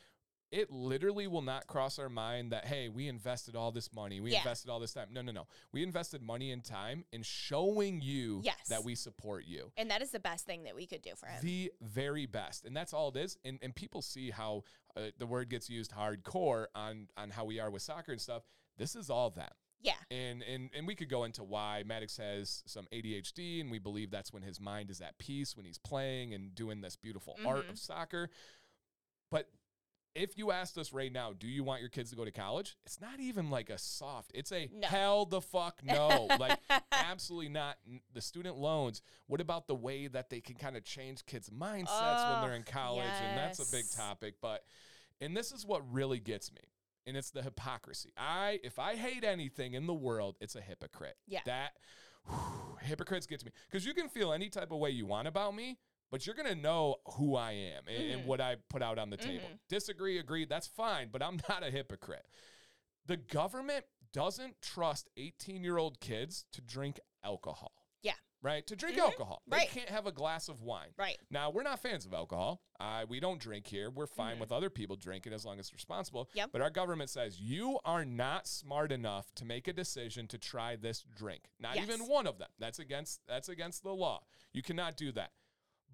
[0.53, 4.33] it literally will not cross our mind that hey, we invested all this money, we
[4.33, 4.39] Yeah.
[4.39, 5.09] invested all this time.
[5.11, 5.47] No, no, no.
[5.73, 8.69] We invested money and time in showing you Yes.
[8.69, 9.73] that we support you.
[9.77, 11.41] And that is the best thing that we could do for him.
[11.43, 13.37] The very best, and that's all it is.
[13.45, 14.63] And and people see how
[14.97, 18.43] uh, the word gets used hardcore on on how we are with soccer and stuff.
[18.77, 19.57] This is all that.
[19.81, 19.95] yeah.
[20.11, 24.11] And, and and we could go into why Maddox has some ADHD, and we believe
[24.11, 27.67] that's when his mind is at peace when he's playing and doing this beautiful art
[27.67, 27.71] Mhm.
[27.71, 28.31] of soccer.
[29.31, 29.49] But
[30.15, 32.77] if you asked us right now, do you want your kids to go to college?
[32.85, 34.31] It's not even like a soft.
[34.35, 34.87] It's a No.
[34.89, 36.29] hell the fuck no.
[36.41, 36.59] like
[36.93, 37.79] absolutely not.
[38.13, 39.03] The student loans.
[39.27, 42.65] What about the way that they can kind of change kids' mindsets when they're in
[42.69, 43.05] Oh, college?
[43.07, 44.35] And that's a big topic.
[44.43, 44.65] But
[45.21, 46.61] and this is what really gets me.
[47.07, 48.13] And it's the hypocrisy.
[48.17, 51.17] I if I hate anything in the world, it's a hypocrite.
[51.27, 51.41] Yeah.
[51.47, 51.73] That
[52.29, 55.27] whew, hypocrites get to me because you can feel any type of way you want
[55.27, 55.79] about me.
[56.13, 58.27] But you're gonna know who I am and, and Mhm.
[58.27, 59.49] what I put out on the table.
[59.49, 59.59] Mhm.
[59.69, 62.27] Disagree, agree, that's fine, but I'm not a hypocrite.
[63.07, 67.73] The government doesn't trust 18 year old kids to drink alcohol.
[68.03, 68.13] Yeah.
[68.43, 68.67] Right?
[68.67, 69.05] To drink Mhm.
[69.05, 69.43] alcohol.
[69.47, 69.69] Right.
[69.71, 70.93] They can't have a glass of wine.
[70.99, 71.19] Right.
[71.31, 72.61] Now, we're not fans of alcohol.
[72.79, 73.89] Uh, we don't drink here.
[73.91, 74.41] We're fine Mhm.
[74.41, 76.29] with other people drinking as long as it's responsible.
[76.35, 76.51] Yep.
[76.53, 80.77] But our government says you are not smart enough to make a decision to try
[80.77, 81.49] this drink.
[81.59, 82.51] Not even one of them.
[82.59, 84.25] That's against that's against the law.
[84.53, 85.33] You cannot do that.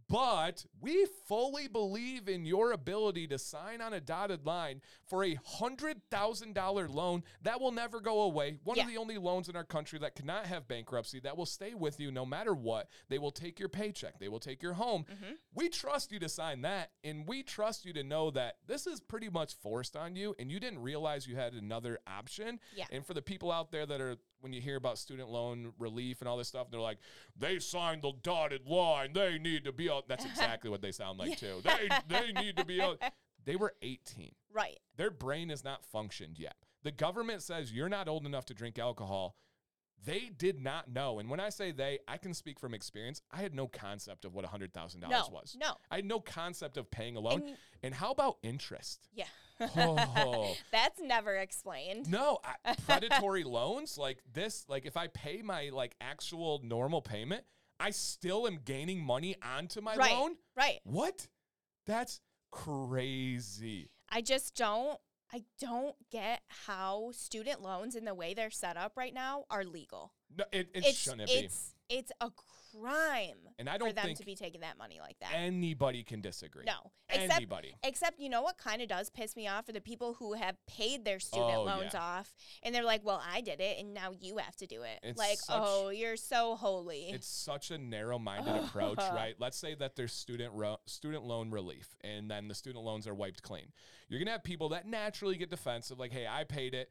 [0.08, 5.38] But we fully believe in your ability to sign on a dotted line for a
[5.44, 8.58] hundred thousand dollar loan that will never go away.
[8.64, 11.74] One of the only loans in our country that cannot have bankruptcy that will stay
[11.74, 12.88] with you no matter what.
[13.08, 14.18] They will take your paycheck.
[14.18, 15.04] They will take your home.
[15.04, 15.36] Mhm.
[15.54, 19.00] We trust you to sign that, and we trust you to know that this is
[19.00, 22.60] pretty much forced on you, and you didn't realize you had another option.
[22.74, 22.86] Yeah.
[22.90, 26.20] And for the people out there that are, when you hear about student loan relief
[26.20, 26.98] and all this stuff, they're like,
[27.38, 29.12] they signed the dotted line.
[29.12, 30.08] They need to be out.
[30.08, 31.60] That's exactly what they sound like, too.
[31.64, 33.00] They, they need to be out.
[33.44, 34.32] They were 18.
[34.52, 34.78] Right.
[34.98, 36.56] Their brain has not functioned yet.
[36.82, 39.36] The government says you're not old enough to drink alcohol.
[40.04, 41.18] They did not know.
[41.18, 43.22] And when I say they, I can speak from experience.
[43.30, 45.24] I had no concept of what $100,000 No.
[45.32, 45.56] was.
[45.58, 45.72] No.
[45.90, 47.42] I had no concept of paying a loan.
[47.42, 49.08] And- And, how about interest?
[49.14, 49.24] Yeah.
[49.60, 50.54] Oh.
[50.72, 52.10] That's never explained.
[52.10, 57.44] No, I, predatory loans like this, like if I pay my like actual normal payment,
[57.80, 60.12] I still am gaining money onto my Right.
[60.12, 60.36] loan.
[60.56, 60.80] Right.
[60.84, 61.28] What?
[61.86, 63.90] That's crazy.
[64.10, 64.98] I just don't
[65.32, 69.64] I don't get how student loans and the way they're set up right now are
[69.64, 70.12] legal.
[70.34, 71.50] No, it, it it's shouldn't be.
[71.88, 72.30] It's a
[72.72, 75.30] crime And I don't them think to be taking that money like that.
[75.34, 76.64] anybody can disagree.
[76.66, 76.92] no.
[77.10, 77.74] Except Anybody.
[77.82, 80.56] Except, you know what kind of does piss me off are the people who have
[80.66, 82.00] paid their student Oh, loans yeah.
[82.02, 85.00] off and they're like, well, I did it and now you have to do it.
[85.02, 87.08] It's like, such- oh, you're so holy.
[87.10, 89.34] It's such a narrow-minded approach, right?
[89.38, 93.14] Let's say that there's student ro- student loan relief, and then the student loans are
[93.14, 93.72] wiped clean.
[94.08, 96.90] You're gonna have people that naturally get defensive, like, "Hey, I paid it."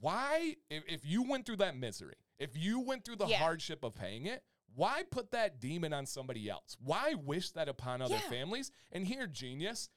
[0.00, 3.38] Why, if, if you went through that misery, if you went through the Yeah.
[3.38, 6.76] hardship of paying it, why put that demon on somebody else?
[6.80, 8.28] Why wish that upon other Yeah.
[8.28, 8.70] families?
[8.92, 9.88] And here, genius.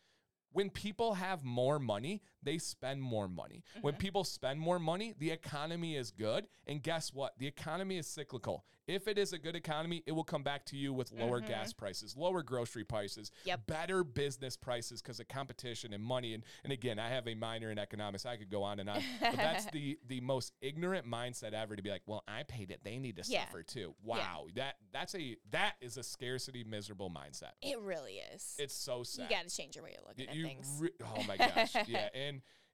[0.52, 3.64] When people have more money, they spend more money.
[3.82, 4.00] When Mm-hmm.
[4.02, 6.48] people spend more money, the economy is good.
[6.68, 7.38] And guess what?
[7.38, 8.66] The economy is cyclical.
[8.88, 11.74] If it is a good economy, it will come back to you with lower gas
[11.74, 13.50] prices, lower grocery prices, Mm-hmm.
[13.50, 13.68] Yep.
[13.68, 16.34] better business prices because of competition and money.
[16.34, 18.26] And, and again, I have a minor in economics.
[18.26, 19.00] I could go on and on.
[19.22, 22.80] But that's the the most ignorant mindset ever to be like, well, I paid it.
[22.84, 23.46] They need to Yeah.
[23.46, 23.94] suffer too.
[24.04, 24.48] Wow.
[24.56, 27.52] That that's a that is a scarcity miserable mindset.
[27.62, 28.56] it really is.
[28.58, 29.30] It's so sad.
[29.30, 30.68] you got to change your way of looking Y- at you things.
[30.80, 31.76] re- oh my gosh.
[31.88, 32.10] yeah.
[32.16, 32.29] And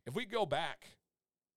[0.06, 0.88] if we go back,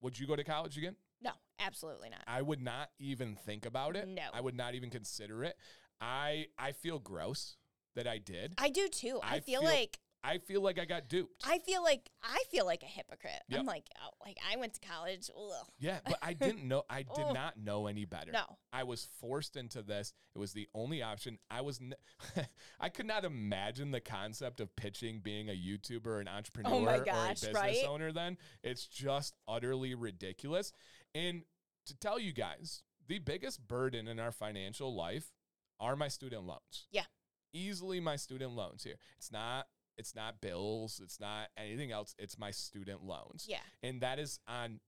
[0.01, 0.97] would you go to college again?
[1.21, 2.21] no, absolutely not.
[2.27, 4.07] I would not even think about it.
[4.07, 4.23] No.
[4.33, 5.57] I would not even consider it.
[6.01, 7.57] I I feel gross
[7.97, 8.55] that I did.
[8.59, 9.19] I do too.
[9.23, 11.45] I, I feel, feel- like I feel like I got duped.
[11.47, 13.41] I feel like I feel like a hypocrite.
[13.49, 13.61] Yep.
[13.61, 15.31] I'm like, oh, like I went to college.
[15.37, 15.67] Ugh.
[15.79, 18.33] yeah, but I didn't know I did not know any better.
[18.33, 18.59] No.
[18.73, 20.13] I was forced into this.
[20.35, 21.39] It was the only option.
[21.51, 22.47] I was n-
[22.81, 26.99] I could not imagine the concept of pitching being a YouTuber, an entrepreneur, Oh my
[26.99, 27.85] or a business right?
[27.87, 28.39] owner then.
[28.63, 30.73] It's just utterly ridiculous.
[31.15, 31.43] And
[31.87, 35.33] to tell you guys, the biggest burden in our financial life
[35.81, 36.89] are my student loans.
[36.91, 37.05] Yeah.
[37.53, 38.97] Easily my student loans here.
[39.17, 39.67] It's not
[39.99, 43.61] it's not bills, it's not anything else, it's my student loans Yeah.
[43.83, 44.81] and that is on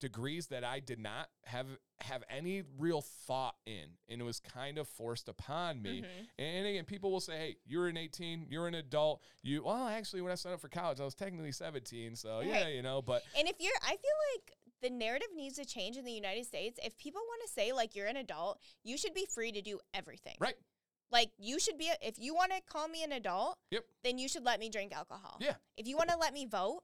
[0.00, 1.66] degrees that I did not have
[2.00, 6.00] have any real thought in, and it was kind of forced upon me.
[6.00, 6.28] Mhm.
[6.38, 9.22] And again, people will say, "Hey, you're an 18, you're an adult.
[9.42, 12.68] You well, actually, when I signed up for college, I was technically 17, so yeah,
[12.68, 16.06] you know." But And if you're, I feel like the narrative needs to change in
[16.06, 16.80] the United States.
[16.82, 19.78] If people want to say like you're an adult, you should be free to do
[19.92, 20.36] everything.
[20.40, 20.56] right,
[21.12, 21.90] Like you should be.
[22.02, 23.84] If you want to call me an adult, Yep.
[24.04, 25.38] then you should let me drink alcohol.
[25.40, 25.54] Yeah.
[25.76, 26.82] If you want to let me vote,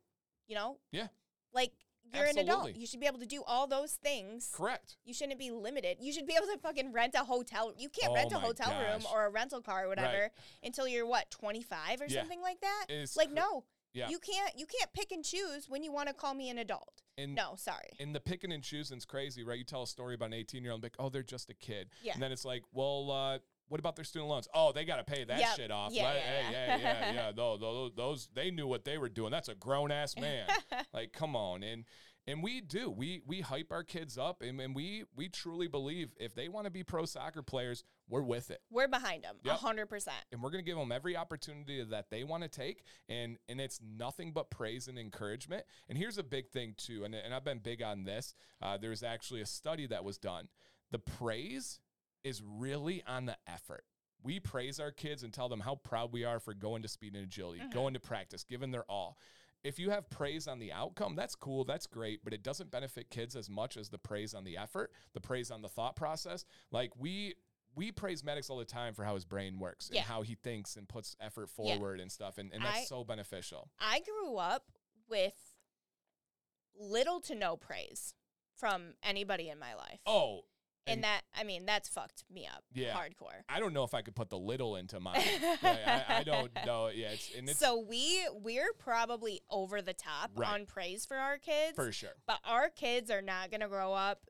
[0.49, 0.79] you know.
[0.91, 1.09] Yeah.
[1.53, 1.73] Like
[2.15, 2.75] you're an adult.
[2.77, 4.51] You should be able to do all those things.
[4.55, 4.97] correct.
[5.05, 5.99] You shouldn't be limited.
[6.01, 7.73] You should be able to fucking rent a hotel.
[7.77, 10.31] You can't Oh rent a my hotel room or a rental car or whatever
[10.63, 12.21] until you're what 25 or Yeah.
[12.21, 12.87] something like that.
[12.89, 14.09] It's like cr- no, Yeah.
[14.09, 14.57] you can't.
[14.57, 17.03] You can't pick and choose when you want to call me an adult.
[17.19, 17.91] And No, sorry.
[17.99, 19.59] and the picking and choosing's crazy, right?
[19.59, 21.91] You tell a story about an 18 year old, like, oh, they're just a kid.
[22.03, 22.13] Yeah.
[22.15, 23.39] And then it's like, well, uh,
[23.69, 24.49] what about their student loans?
[24.55, 25.57] Oh, they got to pay that Yep.
[25.57, 25.93] shit off.
[25.93, 26.77] Yeah, Like, yeah, hey, yeah.
[26.77, 27.33] yeah, yeah, yeah.
[27.37, 29.31] Those, those, those, they knew what they were doing.
[29.31, 30.47] That's a grown ass man.
[30.93, 31.63] like, come on.
[31.63, 31.85] And
[32.29, 32.91] and we do.
[32.91, 36.65] We we hype our kids up, and, and we we truly believe if they want
[36.65, 38.61] to be pro soccer players, we're with it.
[38.69, 39.57] We're behind them, Yep.
[39.59, 40.17] hundred percent.
[40.33, 43.61] and we're going to give them every opportunity that they want to take and and
[43.61, 47.45] it's nothing but praise and encouragement and here's a big thing too and, and i've
[47.45, 50.49] been big on this uh, there's actually a study that was done
[50.91, 51.79] the praise
[52.27, 53.85] is really on the effort.
[54.23, 57.15] We praise our kids and tell them how proud we are for going to speed
[57.15, 57.73] and agility, Mhm.
[57.73, 59.17] going to practice, giving their all.
[59.63, 63.11] If you have praise on the outcome, that's cool, that's great, but it doesn't benefit
[63.11, 66.45] kids as much as the praise on the effort, the praise on the thought process.
[66.71, 67.35] Like we
[67.77, 70.01] we praise Maddox all the time for how his brain works Yeah.
[70.01, 71.75] and how he thinks and puts effort Yeah.
[71.77, 73.71] forward and stuff, and, and that's I- so beneficial.
[73.79, 74.73] I grew up
[75.09, 75.55] with
[76.75, 78.15] little to no praise
[78.55, 80.01] from anybody in my life.
[80.07, 80.47] Oh,
[80.87, 82.95] and, and- that I mean that's fucked me up Yeah.
[82.95, 83.43] hardcore.
[83.49, 85.21] I don't know if I could put the little into mine.
[85.63, 86.89] Yeah, I, I don't know.
[86.95, 90.49] Yeah, it's and it's so we we're probably over the top Right.
[90.53, 92.11] on praise for our kids, for sure.
[92.27, 94.21] but our kids are not going to grow up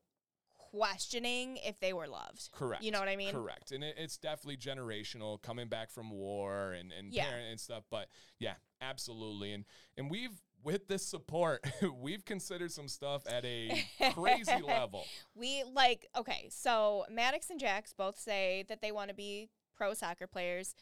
[0.71, 2.49] questioning if they were loved.
[2.53, 2.83] Correct.
[2.83, 3.33] You know what I mean?
[3.33, 3.73] Correct.
[3.73, 7.27] And it, it's definitely generational coming back from war and, and Yeah.
[7.29, 7.85] parent and stuff.
[7.91, 9.53] But yeah, absolutely.
[9.53, 9.65] And
[9.97, 11.65] and we've with this support,
[12.01, 13.85] we've considered some stuff at a
[14.15, 15.05] crazy level.
[15.35, 19.95] We like okay, so Maddox and Jax both say that they want to be pro
[19.95, 20.75] soccer players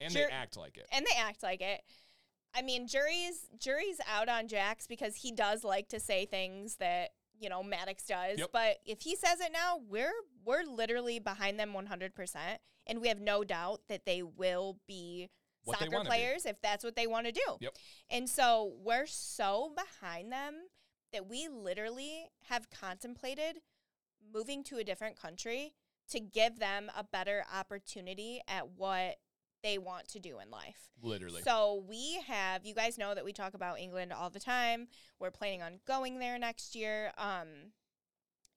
[0.00, 0.86] And they act like it.
[0.92, 1.82] and they act like it.
[2.54, 7.10] I mean, jury's jury's out on Jax because he does like to say things that
[7.40, 8.38] you know Maddox does.
[8.38, 8.50] Yep.
[8.52, 10.12] But if he says it now, we're
[10.44, 14.78] we're literally behind them one hundred percent, and we have no doubt that they will
[14.86, 15.30] be
[15.64, 16.08] What soccer wanna be.
[16.08, 17.56] players if that's what they want to do.
[17.60, 17.76] Yep.
[18.10, 20.54] And so we're so behind them
[21.12, 23.60] that we literally have contemplated
[24.32, 25.74] moving to a different country
[26.10, 29.16] to give them a better opportunity at what
[29.62, 30.90] they want to do in life.
[31.02, 31.42] Literally.
[31.42, 34.88] So we have, you guys know that we talk about England all the time.
[35.20, 37.12] We're planning on going there next year.
[37.16, 37.72] Um,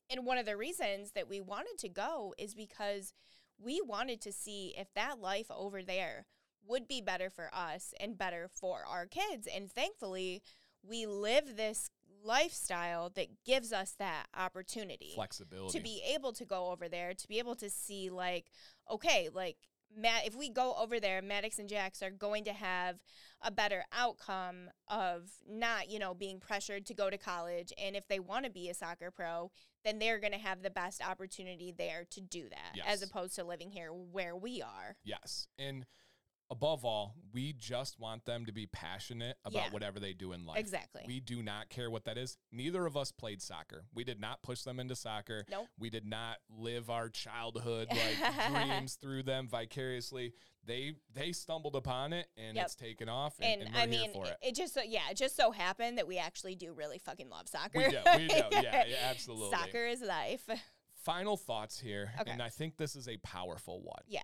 [0.10, 3.14] and one of the reasons that we wanted to go is because
[3.60, 6.26] we wanted to see if that life over there
[6.68, 9.48] would be better for us and better for our kids.
[9.54, 10.42] And thankfully,
[10.84, 11.90] we live this
[12.24, 15.78] lifestyle that gives us that opportunity Flexibility.
[15.78, 18.52] to be able to go over there, to be able to see like,
[18.92, 19.58] okay, like
[19.98, 22.98] Matt, if we go over there, Maddox and Jax are going to have
[23.42, 27.72] a better outcome of not, you know, being pressured to go to college.
[27.82, 29.52] And if they want to be a soccer pro,
[29.86, 33.44] then they're going to have the best opportunity there to do that, as opposed to
[33.44, 34.98] living here where we are.
[35.04, 35.48] yes.
[35.60, 35.86] And
[36.52, 39.70] above all, we just want them to be passionate about Yeah.
[39.72, 40.58] whatever they do in life.
[40.60, 41.04] Exactly.
[41.08, 42.38] We do not care what that is.
[42.52, 43.86] Neither of us played soccer.
[43.94, 45.44] We did not push them into soccer.
[45.50, 45.68] Nope.
[45.80, 50.34] We did not live our childhood like dreams through them vicariously.
[50.64, 52.66] They they stumbled upon it and Yep.
[52.66, 54.48] it's taken off and, And, and we're I mean, here for it, it.
[54.50, 57.48] it just so, yeah, it just so happened that we actually do really fucking love
[57.48, 57.80] soccer.
[57.80, 58.36] We do, we do.
[58.52, 59.52] Yeah, yeah, absolutely.
[59.58, 60.48] Soccer is life.
[61.04, 62.32] Final thoughts here, Okay.
[62.32, 64.02] and I think this is a powerful one.
[64.08, 64.22] Yeah.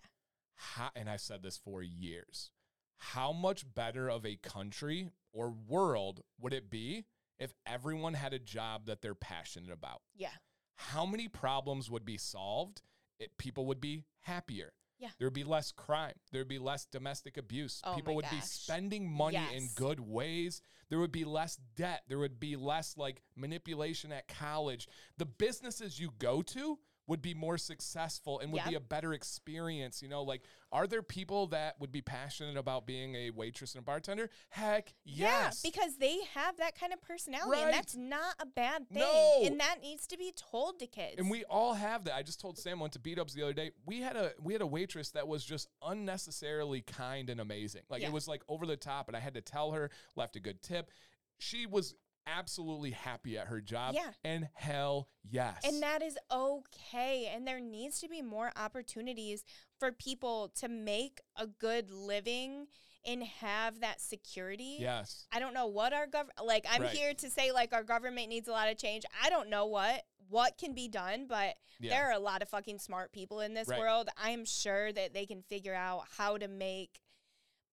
[0.62, 2.51] How, and I've said this for years.
[2.97, 7.05] How much better of a country or world would it be
[7.39, 10.01] if everyone had a job that they're passionate about?
[10.16, 10.30] Yeah.
[10.76, 12.84] How many problems would be solved?
[13.20, 14.74] It, people would be happier.
[14.99, 15.09] Yeah.
[15.18, 16.14] There would be less crime.
[16.32, 17.82] There would be less domestic abuse.
[17.84, 20.62] Oh people would be spending money in good ways.
[20.89, 22.03] There would be less debt.
[22.07, 24.88] There would be less like manipulation at college.
[25.18, 26.78] The businesses you go to
[27.08, 30.02] would be more successful and would be a better experience.
[30.02, 33.82] You know, like, are there people that would be passionate about being a waitress and
[33.82, 34.30] a bartender?
[34.49, 35.62] Heck, yes.
[35.64, 37.66] Yeah, because they have that kind of personality, Right.
[37.66, 38.99] and that's not a bad thing.
[38.99, 39.41] No.
[39.43, 41.16] And that needs to be told to kids.
[41.18, 42.16] And we all have that.
[42.16, 43.72] I just told Sam went to beat ups the other day.
[43.86, 47.82] We had a we had a waitress that was just unnecessarily kind and amazing.
[47.89, 48.08] Like Yeah.
[48.10, 50.62] it was like over the top, and I had to tell her, left a good
[50.62, 50.91] tip.
[51.39, 51.95] She was
[52.28, 53.96] absolutely happy at her job.
[53.96, 54.12] Yeah.
[54.24, 55.58] And hell yes.
[55.64, 57.30] and that is okay.
[57.34, 59.44] And there needs to be more opportunities
[59.80, 62.68] for people to make a good living
[63.06, 64.78] and have that security.
[64.80, 65.26] yes.
[65.32, 66.92] I don't know what our government like I'm Right.
[66.92, 69.04] here to say like our government needs a lot of change.
[69.24, 71.90] I don't know what what can be done, but Yeah.
[71.90, 73.80] there are a lot of fucking smart people in this Right.
[73.80, 74.08] world.
[74.16, 77.02] I'm sure that they can figure out how to make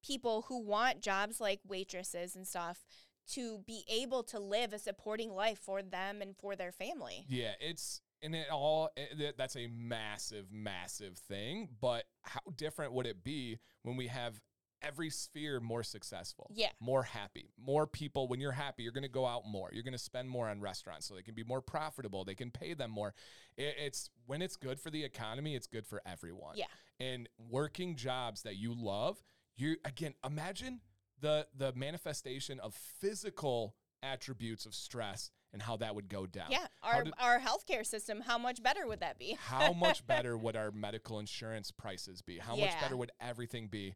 [0.03, 2.85] people who want jobs like waitresses and stuff
[3.29, 7.25] to be able to live a supporting life for them and for their family.
[7.29, 11.69] Yeah, it's and it all eh, eh, it, that's a massive, massive thing.
[11.81, 14.41] But how different would it be when we have
[14.81, 16.51] every sphere more successful?
[16.55, 16.69] Yeah.
[16.81, 18.29] more happy, more people.
[18.29, 19.71] When you're happy, you're going to go out more.
[19.73, 22.25] You're going to spend more on restaurants, so they can be more profitable.
[22.25, 23.15] They can pay them more.
[23.57, 26.57] It, it's when it's good for the economy, it's good for everyone.
[26.57, 26.67] Yeah.
[27.01, 29.23] and working jobs that you love.
[29.57, 30.81] You again, imagine
[31.21, 36.51] the the manifestation of physical attributes of stress and how that would go down.
[36.51, 39.37] Yeah, our our healthcare system, how much better would that be?
[39.41, 42.39] how much better would our medical insurance prices be?
[42.39, 43.95] How much better would everything be?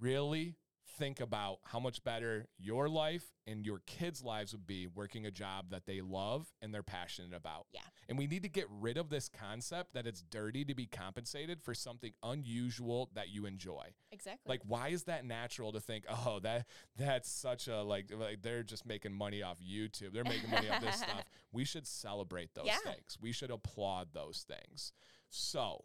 [0.00, 0.56] Really
[1.00, 5.30] think about how much better your life and your kids' lives would be working a
[5.30, 7.66] job that they love and they're passionate about.
[7.72, 7.80] Yeah.
[8.08, 11.62] And we need to get rid of this concept that it's dirty to be compensated
[11.62, 13.86] for something unusual that you enjoy.
[14.12, 14.42] Exactly.
[14.46, 18.62] Like why is that natural to think, "Oh, that that's such a like like they're
[18.62, 20.12] just making money off YouTube.
[20.12, 22.78] They're making money off this stuff." We should celebrate those Yeah.
[22.84, 23.16] things.
[23.20, 24.92] We should applaud those things.
[25.30, 25.84] So,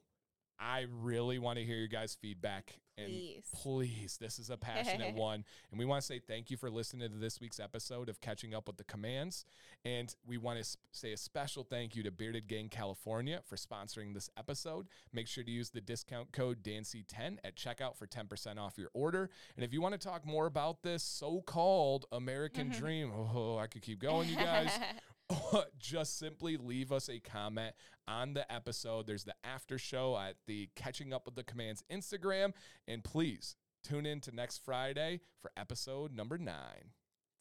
[0.60, 2.80] I really want to hear your guys' feedback.
[2.98, 3.44] And Please.
[3.54, 5.44] please, this is a passionate one.
[5.70, 8.54] And we want to say thank you for listening to this week's episode of Catching
[8.54, 9.44] Up with the Addams.
[9.84, 13.58] And we want to sp- say a special thank you to Bearded Gang California for
[13.58, 14.88] sponsoring this episode.
[15.12, 19.30] Make sure to use the discount code DANCY10 at checkout for 10% off your order.
[19.58, 22.80] And if you want to talk more about this so called American mm-hmm.
[22.80, 24.72] dream, oh, I could keep going, you guys.
[25.80, 27.74] just simply leave us a comment
[28.08, 29.08] on the episode.
[29.08, 32.54] There's the after show at the Catching Up with the Addams Instagram.
[32.88, 36.92] And please tune in to next Friday for episode number nine.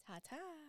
[0.07, 0.64] Ta ta.